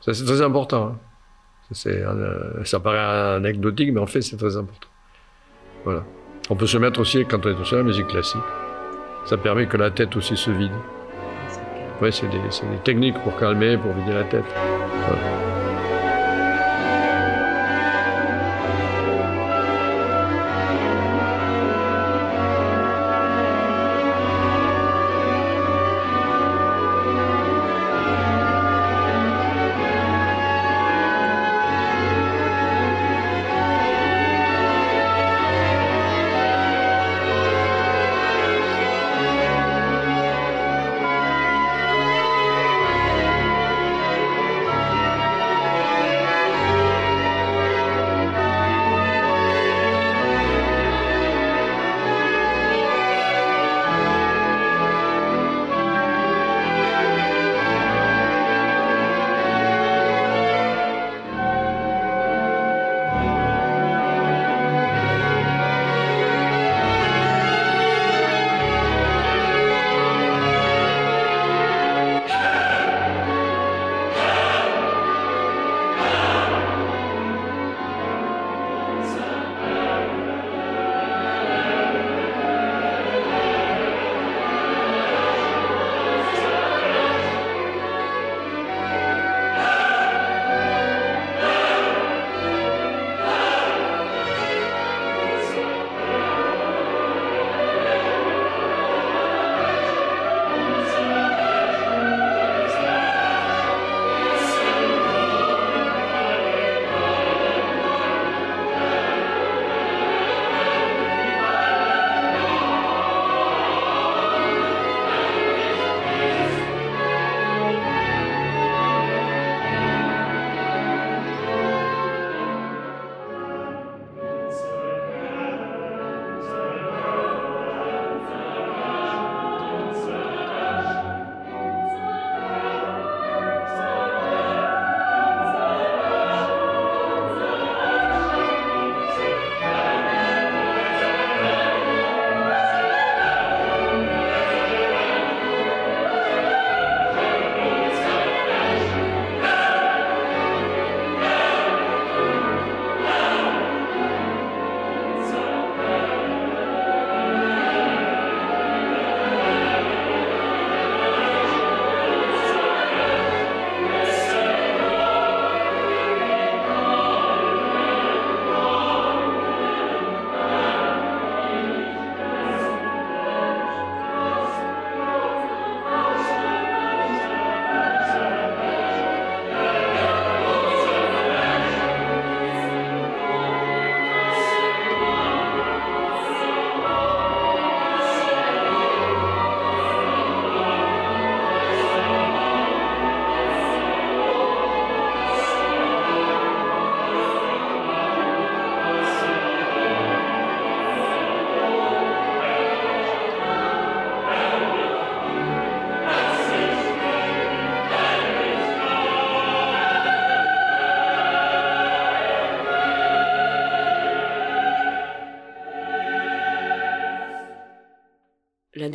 [0.00, 0.86] Ça, c'est très important.
[0.88, 0.98] hein.
[1.72, 2.98] Ça, un, euh, ça paraît
[3.36, 4.88] anecdotique, mais en fait, c'est très important.
[5.84, 6.04] Voilà.
[6.50, 8.40] On peut se mettre aussi, quand on est tout seul, la musique classique.
[9.26, 10.72] Ça permet que la tête aussi se vide.
[12.00, 14.44] Ouais, c'est des, c'est des techniques pour calmer, pour vider la tête.
[15.06, 15.61] Voilà.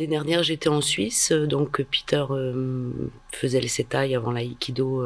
[0.08, 2.24] Dernière, j'étais en Suisse, donc Peter
[3.32, 5.04] faisait les sétailles avant l'aïkido.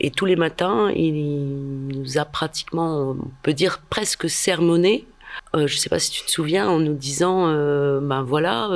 [0.00, 5.06] et tous les matins, il nous a pratiquement, on peut dire presque sermonné.
[5.54, 7.48] je ne sais pas si tu te souviens, en nous disant,
[8.00, 8.68] ben voilà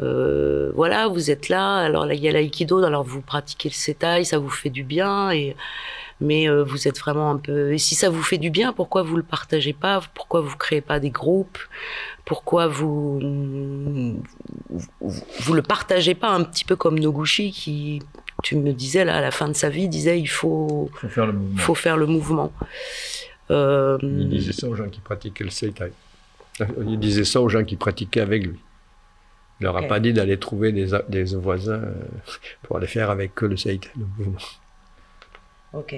[0.00, 3.74] euh, voilà, vous êtes là, alors là, il y a l'aïkido, alors vous pratiquez le
[3.74, 5.56] setai, ça vous fait du bien, et,
[6.20, 7.72] mais euh, vous êtes vraiment un peu...
[7.72, 10.00] Et si ça vous fait du bien, pourquoi vous le partagez pas?
[10.14, 11.58] Pourquoi vous créez pas des groupes?
[12.24, 13.18] Pourquoi vous,
[15.00, 18.02] vous, le partagez pas un petit peu comme Noguchi qui,
[18.42, 21.26] tu me disais là, à la fin de sa vie, disait il faut, faut faire
[21.26, 21.58] le mouvement.
[21.58, 22.52] Faut faire le mouvement.
[23.50, 25.92] Euh, il disait ça aux gens qui pratiquaient le setai.
[26.86, 28.58] Il disait ça aux gens qui pratiquaient avec lui.
[29.60, 31.92] Il leur a pas dit d'aller trouver des, des voisins euh,
[32.62, 34.38] pour aller faire avec eux le seita, le mouvement.
[35.72, 35.94] Ok.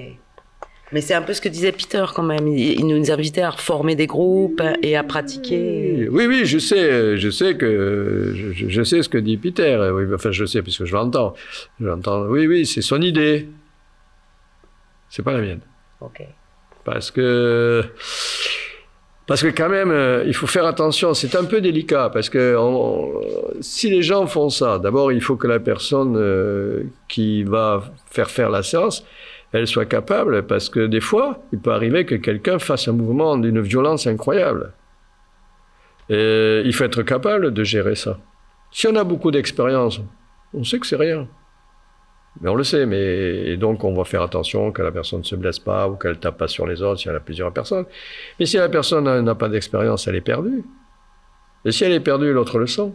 [0.91, 2.47] Mais c'est un peu ce que disait Peter quand même.
[2.47, 6.07] Il nous invitait à former des groupes et à pratiquer.
[6.11, 9.89] Oui, oui, je sais, je sais que je, sais ce que dit Peter.
[9.91, 11.33] Oui, enfin, je sais puisque je l'entends.
[11.79, 12.25] Je l'entends.
[12.25, 13.47] Oui, oui, c'est son idée.
[15.09, 15.61] C'est pas la mienne.
[15.99, 16.21] Ok.
[16.83, 17.83] Parce que
[19.25, 22.57] parce que quand même, euh, il faut faire attention, c'est un peu délicat, parce que
[23.61, 28.29] si les gens font ça, d'abord, il faut que la personne euh, qui va faire
[28.29, 29.05] faire la séance,
[29.53, 33.37] elle soit capable, parce que des fois, il peut arriver que quelqu'un fasse un mouvement
[33.37, 34.73] d'une violence incroyable.
[36.09, 38.19] Il faut être capable de gérer ça.
[38.71, 40.01] Si on a beaucoup d'expérience,
[40.53, 41.27] on sait que c'est rien.
[42.41, 45.23] Mais on le sait, mais et donc on va faire attention que la personne ne
[45.23, 47.85] se blesse pas ou qu'elle tape pas sur les autres si elle a plusieurs personnes.
[48.39, 50.63] Mais si la personne n'a pas d'expérience, elle est perdue.
[51.63, 52.91] Et si elle est perdue, l'autre le sent.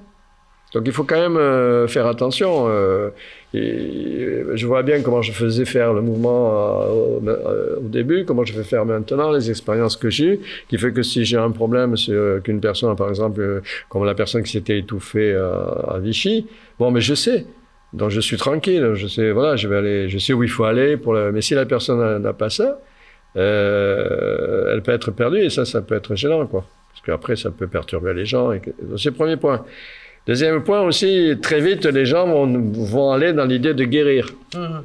[0.74, 2.66] Donc il faut quand même euh, faire attention.
[2.68, 3.10] Euh,
[3.54, 8.52] et je vois bien comment je faisais faire le mouvement euh, au début, comment je
[8.52, 12.12] fais faire maintenant, les expériences que j'ai, qui fait que si j'ai un problème, c'est
[12.44, 16.46] qu'une personne, par exemple, comme la personne qui s'était étouffée à Vichy,
[16.78, 17.46] bon, mais je sais,
[17.94, 20.64] donc je suis tranquille, je sais, voilà, je vais aller, je sais où il faut
[20.64, 20.98] aller.
[20.98, 22.78] Pour Mais si la personne n'a pas ça,
[23.36, 26.64] euh, elle peut être perdue et ça, ça peut être gênant, quoi.
[26.90, 28.52] Parce qu'après, ça peut perturber les gens.
[28.52, 28.60] Et...
[28.96, 29.64] C'est le premier point.
[30.28, 34.28] Deuxième point aussi, très vite, les gens vont, vont aller dans l'idée de guérir.
[34.54, 34.80] Mmh.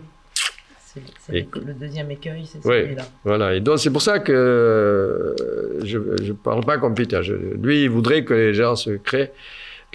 [1.20, 3.04] C'est le deuxième écueil, c'est celui-là.
[3.26, 7.20] Voilà, et donc c'est pour ça que euh, je ne parle pas comme Peter.
[7.62, 9.32] lui, il voudrait que les gens se créent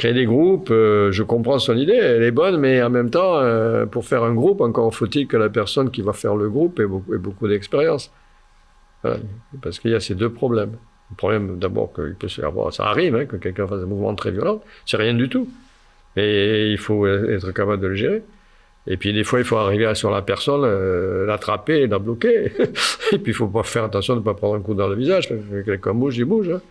[0.02, 3.86] des groupes, euh, je comprends son idée, elle est bonne, mais en même temps, euh,
[3.86, 6.86] pour faire un groupe, encore faut-il que la personne qui va faire le groupe ait
[6.86, 8.12] beaucoup, beaucoup d'expérience.
[9.62, 10.76] Parce qu'il y a ces deux problèmes.
[11.10, 14.14] Le problème, d'abord, qu'il peut se avoir, ça arrive, hein, que quelqu'un fasse un mouvement
[14.14, 15.48] très violent, c'est rien du tout.
[16.16, 18.22] Mais il faut être capable de le gérer.
[18.90, 22.52] Et puis des fois, il faut arriver sur la personne, euh, l'attraper et la bloquer.
[23.12, 24.94] et puis il faut pas faire attention de ne pas prendre un coup dans le
[24.94, 25.28] visage.
[25.64, 26.48] Quelqu'un bouge, il bouge.
[26.48, 26.62] Hein.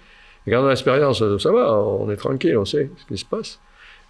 [0.45, 3.59] Regardons l'expérience, ça va, on est tranquille, on sait ce qui se passe.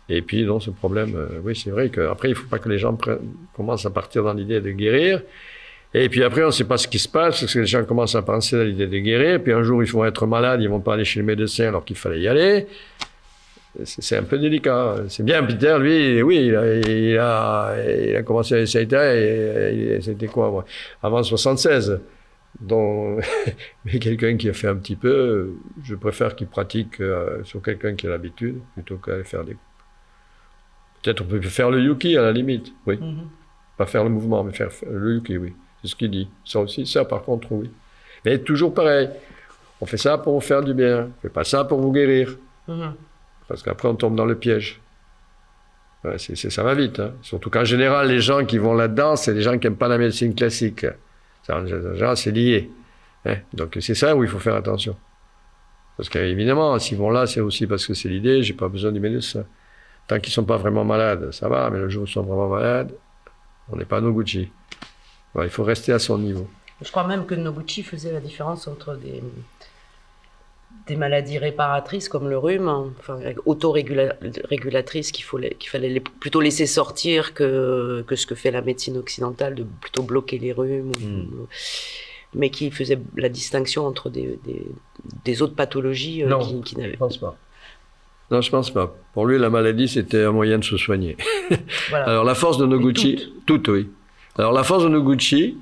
[0.07, 2.69] Et puis, dans ce problème, euh, oui, c'est vrai qu'après, il ne faut pas que
[2.69, 2.97] les gens
[3.53, 5.21] commencent à partir dans l'idée de guérir.
[5.93, 7.83] Et puis après, on ne sait pas ce qui se passe, parce que les gens
[7.85, 9.41] commencent à penser à l'idée de guérir.
[9.41, 11.85] Puis un jour, ils vont être malades, ils vont pas aller chez le médecin alors
[11.85, 12.67] qu'il fallait y aller.
[13.83, 14.95] C'est un peu délicat.
[15.07, 17.75] C'est bien, Peter, lui, oui, il a, il a,
[18.09, 20.65] il a commencé à essayer, et c'était quoi, moi,
[21.01, 21.99] avant 76.
[22.59, 23.23] Donc,
[23.85, 27.95] mais quelqu'un qui a fait un petit peu, je préfère qu'il pratique euh, sur quelqu'un
[27.95, 29.55] qui a l'habitude plutôt qu'à faire des.
[31.03, 32.97] Peut-être on peut faire le yuki à la limite, oui.
[32.97, 33.27] Mhm.
[33.77, 35.53] Pas faire le mouvement, mais faire le yuki, oui.
[35.81, 36.29] C'est ce qu'il dit.
[36.45, 37.69] Ça aussi, ça par contre, oui.
[38.25, 39.09] Mais toujours pareil.
[39.79, 41.09] On fait ça pour vous faire du bien.
[41.17, 42.35] On fait pas ça pour vous guérir.
[42.67, 42.93] Mhm.
[43.47, 44.81] Parce qu'après, on tombe dans le piège.
[46.03, 46.99] ça va vite.
[46.99, 47.13] Hein.
[47.21, 49.97] Surtout qu'en général, les gens qui vont là-dedans, c'est les gens qui n'aiment pas la
[49.97, 50.85] médecine classique.
[51.49, 52.69] En c'est lié.
[53.25, 53.37] Hein.
[53.53, 54.95] Donc c'est ça où il faut faire attention.
[55.95, 58.99] Parce qu'évidemment, s'ils vont là, c'est aussi parce que c'est l'idée, j'ai pas besoin du
[58.99, 59.45] médecin.
[60.07, 62.49] Tant qu'ils sont pas vraiment malades, ça va, mais le jour où ils sont vraiment
[62.49, 62.91] malades,
[63.69, 63.99] on n'est pas
[65.43, 66.47] Il faut rester à son niveau.
[66.81, 69.23] Je crois même que Noguchi faisait la différence entre des,
[70.87, 75.25] des maladies réparatrices comme le rhume, hein, enfin, autorégulatrices qu'il
[75.57, 80.03] qu'il fallait plutôt laisser sortir que, que ce que fait la médecine occidentale, de plutôt
[80.03, 81.47] bloquer les rhumes, hmm.
[82.35, 84.39] mais qui faisait la distinction entre des,
[85.25, 86.93] des, autres pathologies euh, non, qui, n'avaient...
[86.93, 87.35] Je pense pas.
[88.29, 88.93] Non, je pense pas.
[89.13, 91.15] Pour lui, la maladie, c'était un moyen de se soigner.
[91.93, 93.69] Alors, la force de Noguchi, toute.
[93.69, 93.89] oui.
[94.37, 95.57] Alors, la force de Noguchi,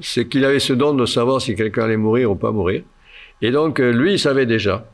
[0.00, 2.82] c'est qu'il avait ce don de savoir si quelqu'un allait mourir ou pas mourir.
[3.42, 4.86] Et donc, euh, lui, il savait déjà.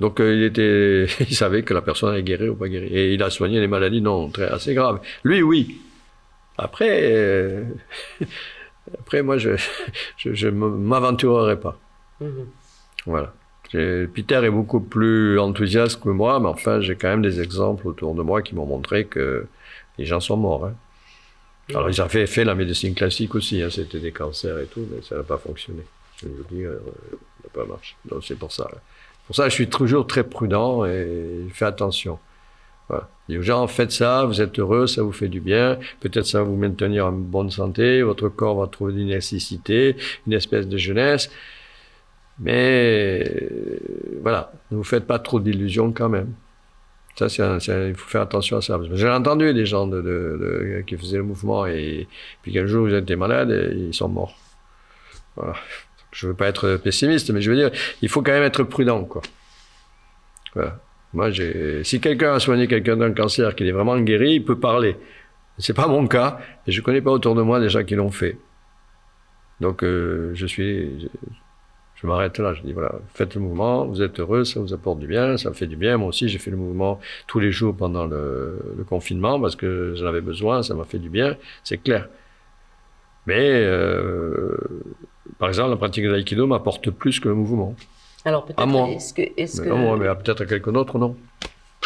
[0.00, 2.88] Donc, euh, il, était, il savait que la personne allait guérir ou pas guérir.
[2.92, 5.00] Et il a soigné les maladies non très, assez graves.
[5.24, 5.80] Lui, oui.
[6.58, 7.64] Après, euh,
[8.98, 9.50] après moi, je
[10.24, 11.78] ne m'aventurerai pas.
[12.20, 12.46] Mhm.
[13.04, 13.34] Voilà.
[13.72, 18.14] Peter est beaucoup plus enthousiaste que moi, mais enfin, j'ai quand même des exemples autour
[18.14, 19.46] de moi qui m'ont montré que
[19.98, 20.66] les gens sont morts.
[20.66, 20.74] Hein.
[21.70, 25.02] Alors, ils avaient fait la médecine classique aussi, hein, c'était des cancers et tout, mais
[25.02, 25.82] ça n'a pas fonctionné.
[26.22, 26.78] Je vous dis, euh,
[27.42, 27.96] ça n'a pas marché.
[28.04, 28.68] Donc, c'est pour ça.
[29.26, 32.18] Pour ça, je suis toujours très prudent et je fais attention.
[32.88, 33.08] Voilà.
[33.28, 36.44] aux gens, faites ça, vous êtes heureux, ça vous fait du bien, peut-être ça va
[36.44, 41.28] vous maintenir en bonne santé, votre corps va trouver une nécessité, une espèce de jeunesse.
[42.38, 43.48] Mais
[44.22, 46.32] voilà, ne vous faites pas trop d'illusions quand même.
[47.16, 48.78] Ça, c'est il faut faire attention à ça.
[48.92, 52.06] J'ai entendu des gens de, qui faisaient le mouvement et
[52.42, 54.36] puis quel jour vous étiez malade et ils sont morts.
[55.34, 55.54] Voilà.
[56.12, 57.70] Je veux pas être pessimiste, mais je veux dire,
[58.02, 59.08] il faut quand même être prudent.
[61.12, 61.30] Moi,
[61.82, 64.96] si quelqu'un a soigné quelqu'un d'un cancer, qu'il est vraiment guéri, il peut parler.
[65.58, 68.10] C'est pas mon cas, et je connais pas autour de moi des gens qui l'ont
[68.10, 68.36] fait.
[69.60, 71.08] Donc, euh, je suis,
[71.96, 72.54] je m'arrête là.
[72.54, 75.48] Je dis voilà, faites le mouvement, vous êtes heureux, ça vous apporte du bien, ça
[75.48, 75.96] me fait du bien.
[75.96, 80.06] Moi aussi, j'ai fait le mouvement tous les jours pendant le, confinement parce que j'en
[80.06, 82.08] avais besoin, ça m'a fait du bien, c'est clair.
[83.26, 84.56] Mais, euh,
[85.38, 87.74] par exemple, la pratique de l'aïkido m'apporte plus que le mouvement.
[88.24, 89.68] Alors peut-être, est-ce que, est-ce que...
[89.68, 91.16] Non, mais peut-être à quelqu'un d'autre, non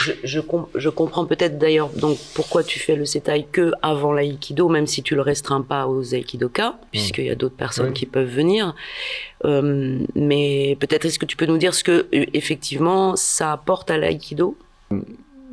[0.00, 0.40] je,
[0.74, 5.02] je, comprends peut-être d'ailleurs donc pourquoi tu fais le setai que avant l'aïkido, même si
[5.02, 6.86] tu le restreins pas aux aïkidokas, hmm.
[6.90, 8.74] puisqu'il y a d'autres personnes qui peuvent venir.
[9.44, 13.90] Euh, mais peut-être est-ce que tu peux nous dire ce que euh, effectivement ça apporte
[13.90, 14.56] à l'aïkido?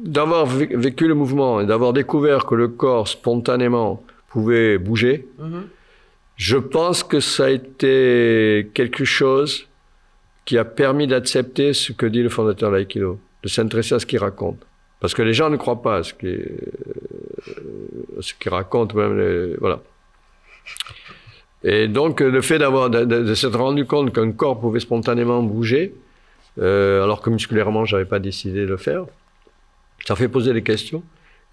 [0.04, 5.68] D'avoir vécu le mouvement et d'avoir découvert que le corps spontanément pouvait bouger, mhm.
[6.36, 9.68] je pense que ça a été quelque chose
[10.46, 14.06] qui a permis d'accepter ce que dit le fondateur de l'aïkido de s'intéresser à ce
[14.06, 14.60] qu'il raconte.
[15.00, 19.82] Parce que les gens ne croient pas à ce qu'il euh, ce raconte, même voilà.
[21.64, 25.94] Et donc, le fait d'avoir, de, s'être rendu compte qu'un corps pouvait spontanément bouger,
[26.60, 29.06] euh, alors que musculairement, j'avais pas décidé de le faire,
[30.06, 31.04] ça fait poser des questions.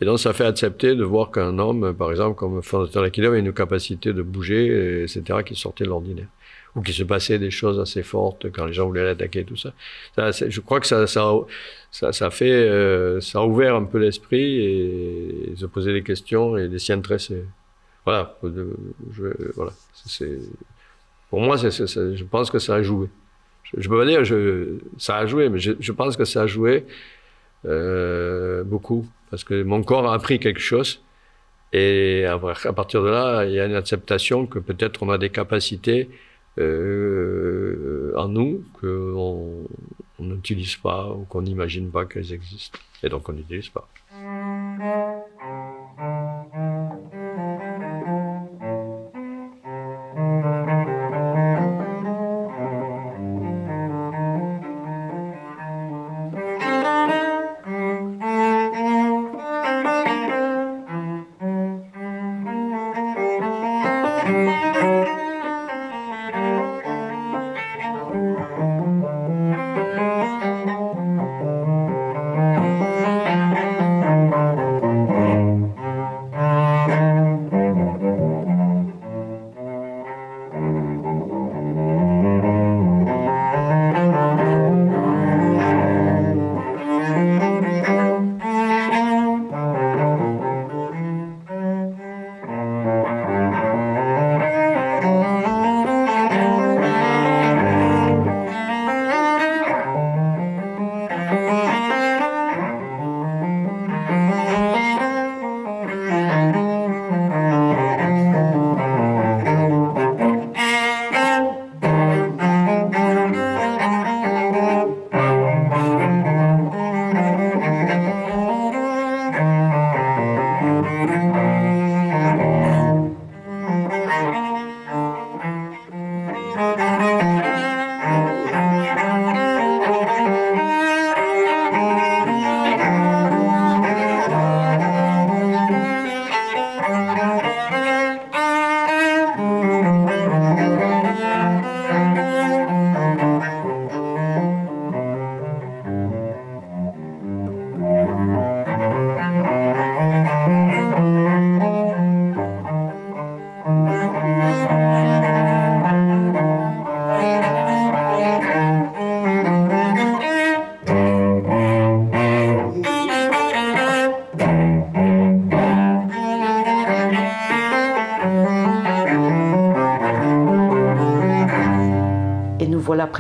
[0.01, 3.36] Et donc, ça fait accepter de voir qu'un homme, par exemple, comme fondateur d'Aquila, a
[3.36, 6.27] une capacité de bouger, etc., qui sortait de l'ordinaire
[6.76, 9.72] ou qu'il se passait des choses assez fortes quand les gens voulaient l'attaquer, tout ça.
[10.16, 11.32] ça je crois que ça, ça,
[11.90, 16.56] ça, ça fait, euh, ça a ouvert un peu l'esprit et, se poser des questions
[16.56, 17.44] et de s'y intéresser.
[18.05, 18.36] Voilà.
[18.42, 19.72] Je, voilà.
[19.92, 20.38] C'est,
[21.30, 23.09] pour moi, c'est, je pense que ça a joué.
[23.62, 26.42] Je, je peux pas dire je, ça a joué, mais je, je pense que ça
[26.42, 26.84] a joué
[27.66, 31.01] euh, beaucoup parce que mon corps a appris quelque chose.
[31.72, 35.30] Et à partir de là, il y a une acceptation que peut-être on a des
[35.30, 36.09] capacités
[36.59, 39.66] en nous qu'on
[40.20, 42.78] n'utilise pas ou qu'on n'imagine pas qu'elles existent.
[43.02, 43.89] Et donc on n'utilise pas.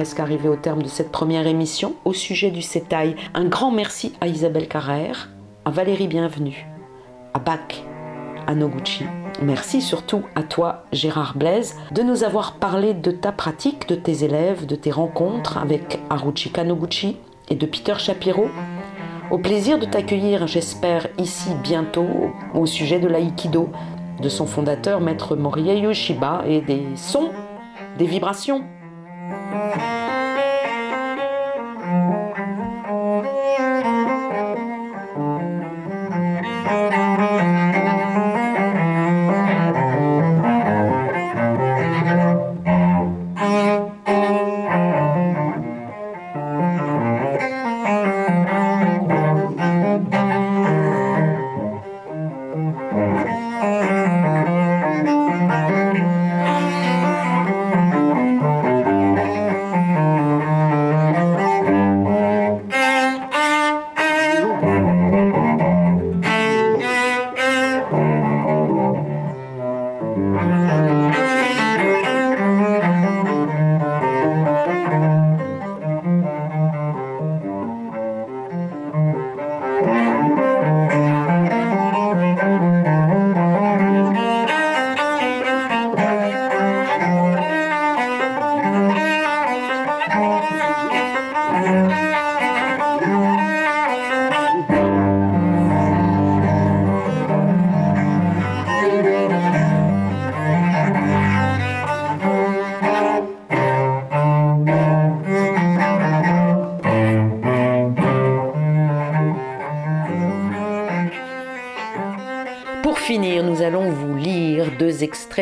[0.04, 3.16] Presque arrivé au terme de cette première émission au sujet du Sétail.
[3.32, 5.30] Un grand merci à Isabelle Carrère,
[5.64, 6.66] à Valérie Bienvenue,
[7.32, 7.82] à Bach,
[8.46, 9.06] à Noguchi.
[9.40, 14.24] Merci surtout à toi, Gérard Blaise, de nous avoir parlé de ta pratique, de tes
[14.24, 17.16] élèves, de tes rencontres avec Haruchi Kanoguchi
[17.48, 18.48] et de Peter Shapiro.
[19.30, 23.70] Au plaisir de t'accueillir, j'espère, ici bientôt au sujet de l'aïkido,
[24.20, 27.30] de son fondateur, maître Morie Yoshiba, et des sons,
[27.96, 28.64] des vibrations.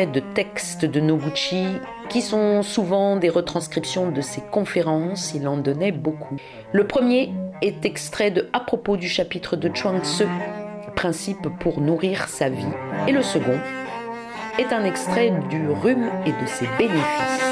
[0.01, 1.67] De textes de Noguchi
[2.09, 6.35] qui sont souvent des retranscriptions de ses conférences, il en donnait beaucoup.
[6.71, 10.25] Le premier est extrait de À propos du chapitre de Chuang Tzu,
[10.95, 12.65] Principe pour nourrir sa vie,
[13.07, 13.57] et le second
[14.59, 17.43] est un extrait du rhume et de ses bénéfices.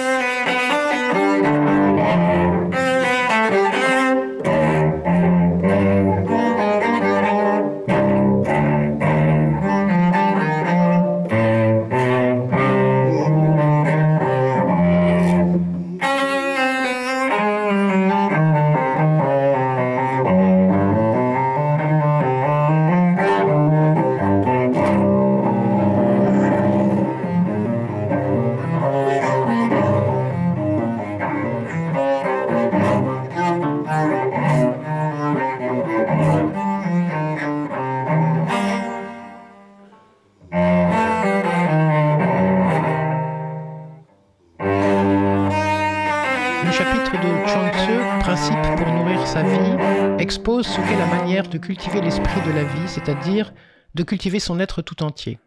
[51.62, 53.54] Cultiver l'esprit de la vie, c'est-à-dire
[53.96, 55.40] de cultiver son être tout entier.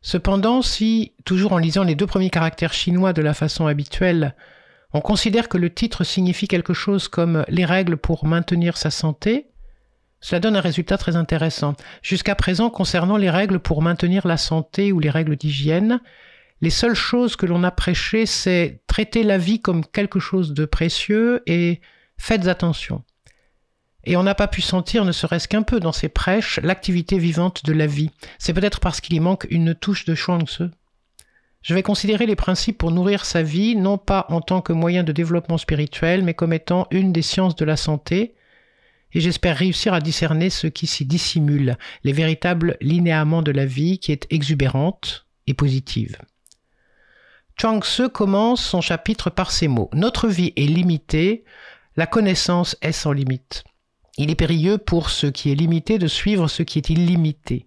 [0.00, 4.34] Cependant, si, toujours en lisant les deux premiers caractères chinois de la façon habituelle,
[4.92, 9.48] on considère que le titre signifie quelque chose comme les règles pour maintenir sa santé,
[10.20, 11.74] cela donne un résultat très intéressant.
[12.02, 16.00] Jusqu'à présent, concernant les règles pour maintenir la santé ou les règles d'hygiène,
[16.60, 20.64] les seules choses que l'on a prêchées, c'est traiter la vie comme quelque chose de
[20.64, 21.80] précieux et
[22.16, 23.02] faites attention.
[24.04, 27.64] Et on n'a pas pu sentir, ne serait-ce qu'un peu dans ces prêches, l'activité vivante
[27.64, 28.10] de la vie.
[28.38, 30.64] C'est peut-être parce qu'il y manque une touche de Tzu.
[31.62, 35.04] Je vais considérer les principes pour nourrir sa vie, non pas en tant que moyen
[35.04, 38.34] de développement spirituel, mais comme étant une des sciences de la santé,
[39.14, 43.98] et j'espère réussir à discerner ce qui s'y dissimule, les véritables linéaments de la vie
[43.98, 46.16] qui est exubérante et positive.
[47.60, 49.90] Chuang Tzu commence son chapitre par ces mots.
[49.92, 51.44] Notre vie est limitée,
[51.96, 53.62] la connaissance est sans limite.
[54.18, 57.66] Il est périlleux pour ce qui est limité de suivre ce qui est illimité.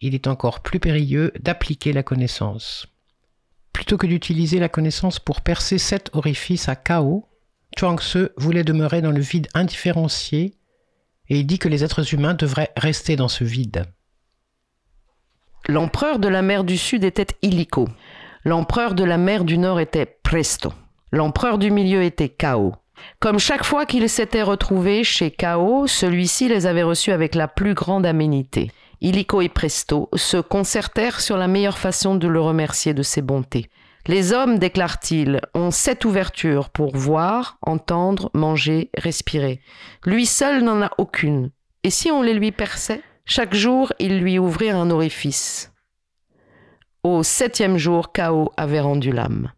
[0.00, 2.86] Il est encore plus périlleux d'appliquer la connaissance.
[3.72, 7.26] Plutôt que d'utiliser la connaissance pour percer sept orifices à chaos,
[7.78, 10.54] Chuang Tzu voulait demeurer dans le vide indifférencié
[11.28, 13.84] et il dit que les êtres humains devraient rester dans ce vide.
[15.68, 17.88] L'empereur de la mer du Sud était Illico.
[18.44, 20.72] L'empereur de la mer du Nord était Presto.
[21.10, 22.76] L'empereur du milieu était Kao.
[23.20, 27.74] Comme chaque fois qu'ils s'étaient retrouvés chez Kao, celui-ci les avait reçus avec la plus
[27.74, 28.70] grande aménité.
[29.00, 33.68] Illico et Presto se concertèrent sur la meilleure façon de le remercier de ses bontés.
[34.06, 39.60] Les hommes, déclare-t-il, ont sept ouvertures pour voir, entendre, manger, respirer.
[40.04, 41.50] Lui seul n'en a aucune.
[41.82, 43.02] Et si on les lui perçait?
[43.24, 45.72] Chaque jour, il lui ouvrait un orifice.
[47.02, 49.52] Au septième jour, Kao avait rendu l'âme.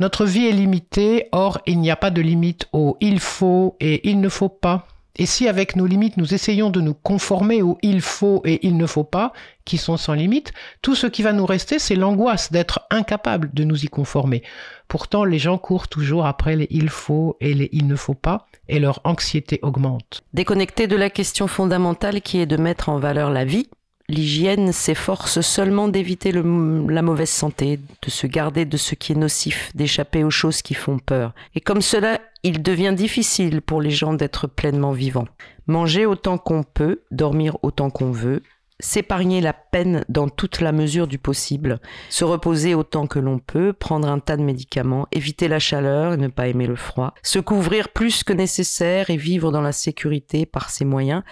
[0.00, 4.08] Notre vie est limitée, or il n'y a pas de limite au il faut et
[4.08, 4.86] il ne faut pas.
[5.16, 8.78] Et si avec nos limites nous essayons de nous conformer au il faut et il
[8.78, 9.34] ne faut pas,
[9.66, 13.62] qui sont sans limite, tout ce qui va nous rester, c'est l'angoisse d'être incapable de
[13.64, 14.42] nous y conformer.
[14.88, 18.46] Pourtant, les gens courent toujours après les il faut et les il ne faut pas,
[18.68, 20.22] et leur anxiété augmente.
[20.32, 23.68] Déconnecté de la question fondamentale qui est de mettre en valeur la vie,
[24.10, 29.70] L'hygiène s'efforce seulement d'éviter la mauvaise santé, de se garder de ce qui est nocif,
[29.76, 31.32] d'échapper aux choses qui font peur.
[31.54, 35.28] Et comme cela, il devient difficile pour les gens d'être pleinement vivants.
[35.68, 38.42] Manger autant qu'on peut, dormir autant qu'on veut,
[38.80, 41.78] s'épargner la peine dans toute la mesure du possible,
[42.08, 46.16] se reposer autant que l'on peut, prendre un tas de médicaments, éviter la chaleur et
[46.16, 50.46] ne pas aimer le froid, se couvrir plus que nécessaire et vivre dans la sécurité
[50.46, 51.22] par ses moyens.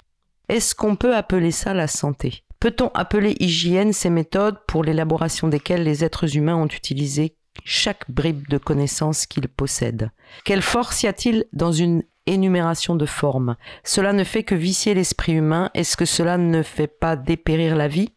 [0.48, 2.44] Est-ce qu'on peut appeler ça la santé?
[2.60, 8.48] Peut-on appeler hygiène ces méthodes pour l'élaboration desquelles les êtres humains ont utilisé chaque bribe
[8.48, 10.10] de connaissance qu'ils possèdent?
[10.44, 13.56] Quelle force y a-t-il dans une énumération de formes?
[13.84, 15.70] Cela ne fait que vicier l'esprit humain.
[15.74, 18.12] Est-ce que cela ne fait pas dépérir la vie?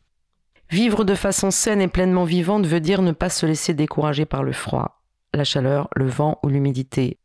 [0.72, 4.42] Vivre de façon saine et pleinement vivante veut dire ne pas se laisser décourager par
[4.42, 5.04] le froid,
[5.34, 7.20] la chaleur, le vent ou l'humidité,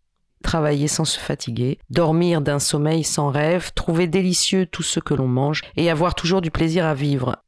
[0.47, 5.27] travailler sans se fatiguer, dormir d'un sommeil sans rêve, trouver délicieux tout ce que l'on
[5.27, 7.43] mange et avoir toujours du plaisir à vivre.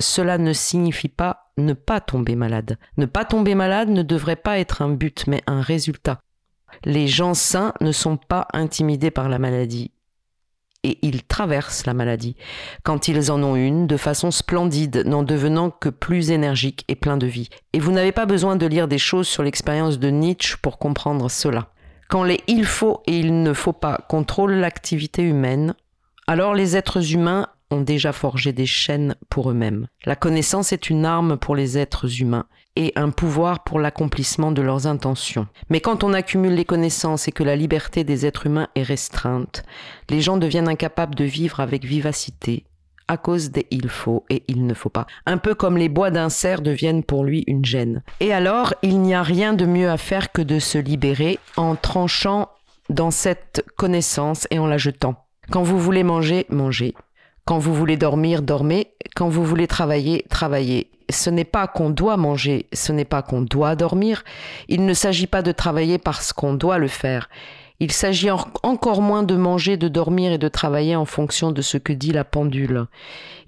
[0.00, 2.76] Cela ne signifie pas ne pas tomber malade.
[2.96, 6.20] Ne pas tomber malade ne devrait pas être un but, mais un résultat.
[6.84, 9.92] Les gens sains ne sont pas intimidés par la maladie.
[10.82, 12.34] Et ils traversent la maladie,
[12.82, 17.18] quand ils en ont une, de façon splendide, n'en devenant que plus énergiques et plein
[17.18, 17.50] de vie.
[17.74, 21.30] Et vous n'avez pas besoin de lire des choses sur l'expérience de Nietzsche pour comprendre
[21.30, 21.68] cela.
[22.10, 25.74] Quand les il faut et il ne faut pas contrôlent l'activité humaine,
[26.26, 29.86] alors les êtres humains ont déjà forgé des chaînes pour eux-mêmes.
[30.04, 34.60] La connaissance est une arme pour les êtres humains et un pouvoir pour l'accomplissement de
[34.60, 35.46] leurs intentions.
[35.68, 39.62] Mais quand on accumule les connaissances et que la liberté des êtres humains est restreinte,
[40.08, 42.64] les gens deviennent incapables de vivre avec vivacité,
[43.10, 45.08] à cause des il faut et il ne faut pas.
[45.26, 48.04] Un peu comme les bois d'un cerf deviennent pour lui une gêne.
[48.20, 51.74] Et alors, il n'y a rien de mieux à faire que de se libérer en
[51.74, 52.48] tranchant
[52.88, 55.26] dans cette connaissance et en la jetant.
[55.50, 56.94] Quand vous voulez manger, mangez.
[57.46, 58.92] Quand vous voulez dormir, dormez.
[59.16, 60.88] Quand vous voulez travailler, travaillez.
[61.10, 64.22] Ce n'est pas qu'on doit manger, ce n'est pas qu'on doit dormir.
[64.68, 67.28] Il ne s'agit pas de travailler parce qu'on doit le faire.
[67.82, 71.78] Il s'agit encore moins de manger, de dormir et de travailler en fonction de ce
[71.78, 72.86] que dit la pendule.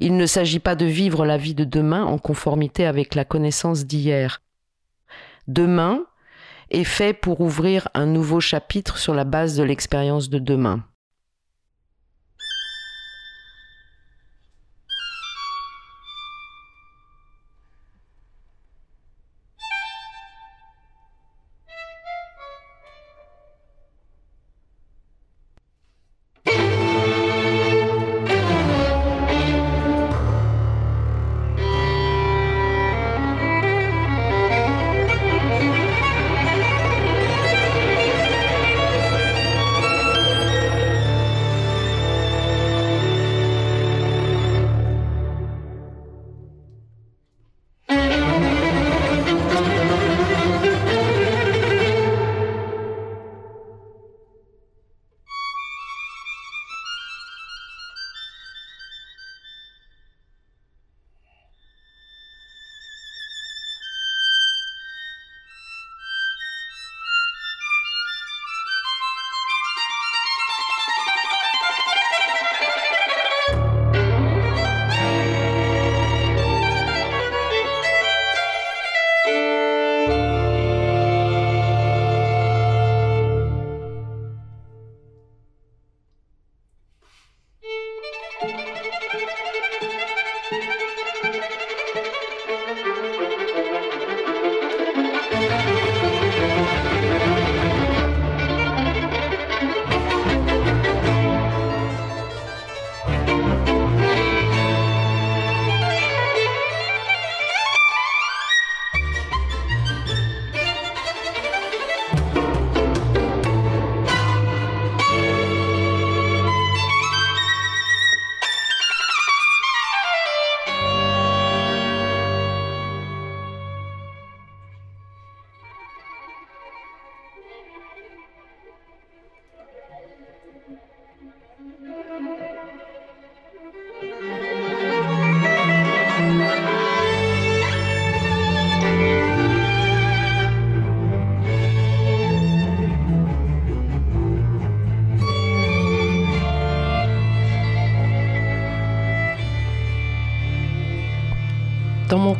[0.00, 3.84] Il ne s'agit pas de vivre la vie de demain en conformité avec la connaissance
[3.84, 4.40] d'hier.
[5.48, 6.00] Demain
[6.70, 10.82] est fait pour ouvrir un nouveau chapitre sur la base de l'expérience de demain.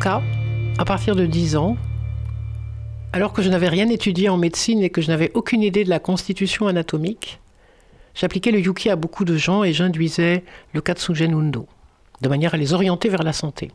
[0.05, 1.77] À partir de 10 ans,
[3.13, 5.89] alors que je n'avais rien étudié en médecine et que je n'avais aucune idée de
[5.89, 7.39] la constitution anatomique,
[8.13, 10.43] j'appliquais le yuki à beaucoup de gens et j'induisais
[10.73, 11.67] le katsugen undo,
[12.21, 13.71] de manière à les orienter vers la santé.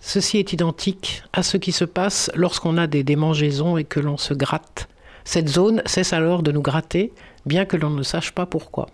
[0.00, 4.18] Ceci est identique à ce qui se passe lorsqu'on a des démangeaisons et que l'on
[4.18, 4.88] se gratte.
[5.24, 7.12] Cette zone cesse alors de nous gratter,
[7.46, 8.88] bien que l'on ne sache pas pourquoi.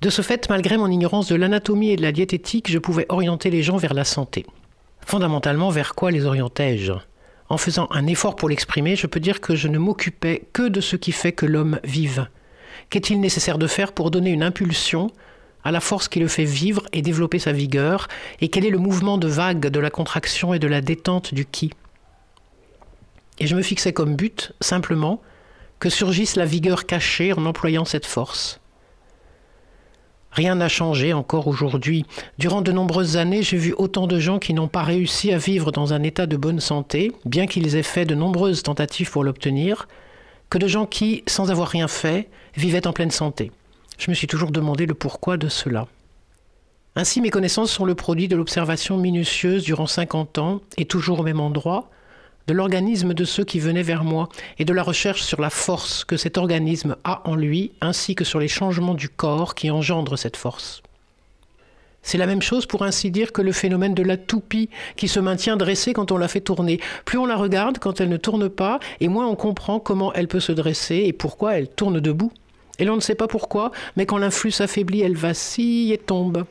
[0.00, 3.50] De ce fait, malgré mon ignorance de l'anatomie et de la diététique, je pouvais orienter
[3.50, 4.44] les gens vers la santé.
[5.08, 6.92] Fondamentalement, vers quoi les orientais-je?
[7.48, 10.82] En faisant un effort pour l'exprimer, je peux dire que je ne m'occupais que de
[10.82, 12.26] ce qui fait que l'homme vive.
[12.90, 15.10] Qu'est-il nécessaire de faire pour donner une impulsion
[15.64, 18.08] à la force qui le fait vivre et développer sa vigueur,
[18.42, 21.46] et quel est le mouvement de vague de la contraction et de la détente du
[21.46, 21.72] qui?
[23.38, 25.22] Et je me fixais comme but, simplement,
[25.78, 28.60] que surgisse la vigueur cachée en employant cette force.
[30.38, 32.06] Rien n'a changé encore aujourd'hui.
[32.38, 35.72] Durant de nombreuses années, j'ai vu autant de gens qui n'ont pas réussi à vivre
[35.72, 39.88] dans un état de bonne santé, bien qu'ils aient fait de nombreuses tentatives pour l'obtenir,
[40.48, 43.50] que de gens qui, sans avoir rien fait, vivaient en pleine santé.
[43.98, 45.88] Je me suis toujours demandé le pourquoi de cela.
[46.94, 51.24] Ainsi, mes connaissances sont le produit de l'observation minutieuse durant 50 ans, et toujours au
[51.24, 51.90] même endroit,
[52.48, 56.04] de l'organisme de ceux qui venaient vers moi, et de la recherche sur la force
[56.04, 60.18] que cet organisme a en lui, ainsi que sur les changements du corps qui engendrent
[60.18, 60.82] cette force.
[62.02, 65.20] C'est la même chose pour ainsi dire que le phénomène de la toupie qui se
[65.20, 66.80] maintient dressée quand on la fait tourner.
[67.04, 70.28] Plus on la regarde quand elle ne tourne pas, et moins on comprend comment elle
[70.28, 72.32] peut se dresser et pourquoi elle tourne debout.
[72.78, 76.44] Et l'on ne sait pas pourquoi, mais quand l'influx s'affaiblit, elle vacille et tombe.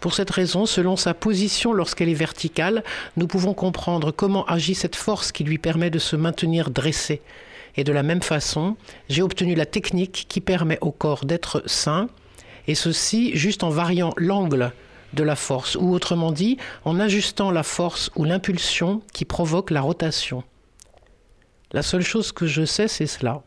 [0.00, 2.84] Pour cette raison, selon sa position lorsqu'elle est verticale,
[3.16, 7.20] nous pouvons comprendre comment agit cette force qui lui permet de se maintenir dressé.
[7.76, 8.76] Et de la même façon,
[9.08, 12.08] j'ai obtenu la technique qui permet au corps d'être sain,
[12.66, 14.72] et ceci juste en variant l'angle
[15.14, 19.80] de la force, ou autrement dit, en ajustant la force ou l'impulsion qui provoque la
[19.80, 20.44] rotation.
[21.72, 23.42] La seule chose que je sais, c'est cela.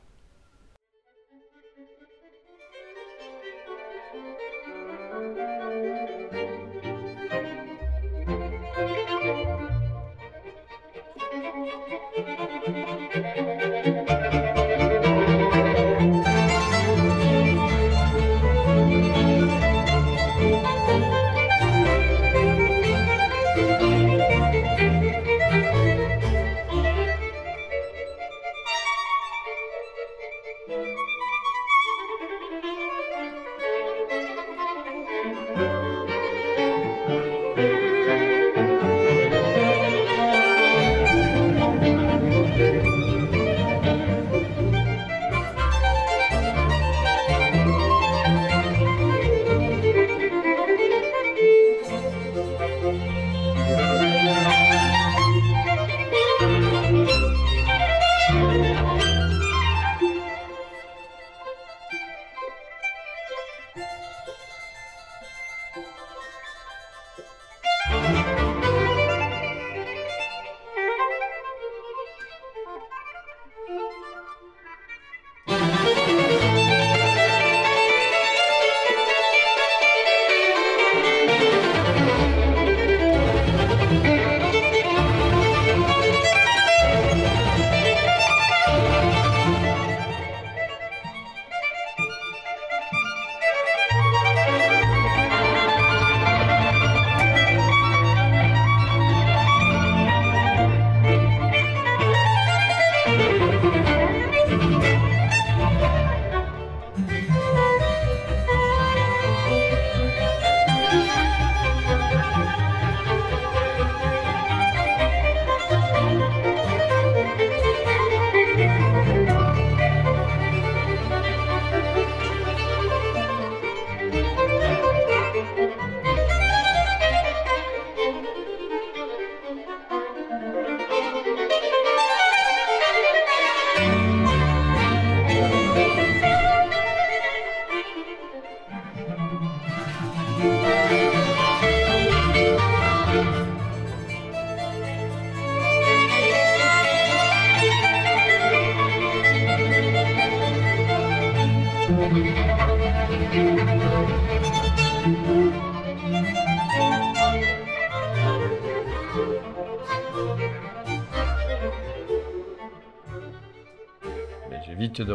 [165.06, 165.14] De,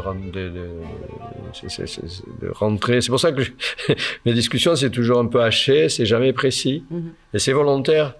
[2.50, 3.00] rentrer.
[3.00, 3.42] C'est pour ça que
[4.24, 6.84] mes discussions, c'est toujours un peu haché, c'est jamais précis.
[6.90, 7.12] Mhm.
[7.34, 8.14] Et c'est volontaire.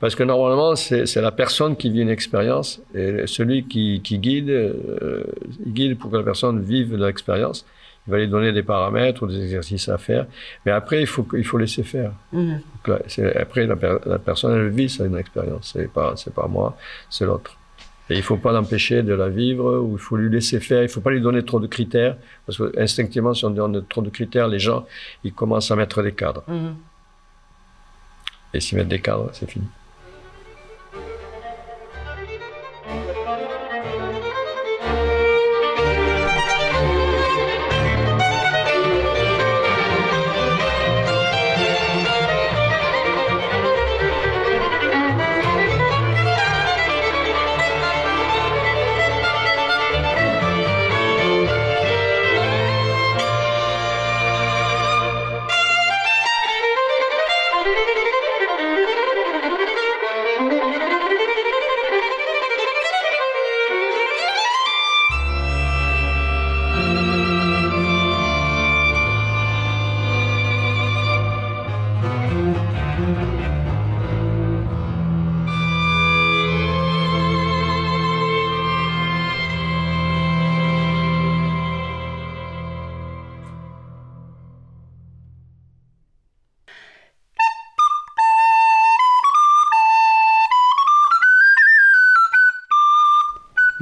[0.00, 4.48] Parce que normalement, c'est la personne qui vit une expérience et celui qui, qui guide,
[4.48, 5.24] euh,
[5.66, 7.66] il guide pour que la personne vive l'expérience.
[8.06, 10.26] Il va lui donner des paramètres ou des exercices à faire.
[10.64, 12.12] Mais après, il faut, il faut laisser faire.
[12.32, 12.54] Mmh.
[13.34, 13.74] après, la,
[14.06, 15.72] la, personne, elle vit une expérience.
[15.74, 16.76] C'est pas, c'est pas moi,
[17.10, 17.57] c'est l'autre.
[18.10, 20.80] Et il ne faut pas l'empêcher de la vivre, ou il faut lui laisser faire.
[20.80, 22.16] Il ne faut pas lui donner trop de critères,
[22.46, 24.86] parce que instinctivement, si on donne trop de critères, les gens,
[25.24, 26.42] ils commencent à mettre des cadres.
[26.48, 26.68] Mmh.
[28.54, 29.66] Et s'ils mettent des cadres, c'est fini.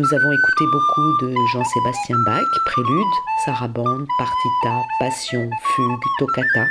[0.06, 3.12] Nous avons écouté beaucoup de Jean-Sébastien Bach, Prélude,
[3.44, 6.66] Sarabande, Partita, Passion, Fugue, Toccata.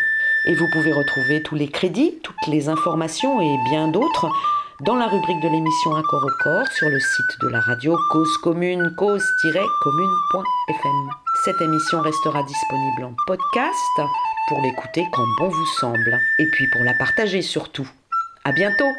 [0.46, 4.30] Et vous pouvez retrouver tous les crédits, toutes les informations et bien d'autres
[4.86, 8.38] dans la rubrique de l'émission Accord au corps sur le site de la radio Cause
[8.38, 11.10] Commune, cause-commune.fm.
[11.44, 14.02] Cette émission restera disponible en podcast
[14.48, 17.90] pour l'écouter quand bon vous semble et puis pour la partager surtout.
[18.46, 18.94] À bientôt!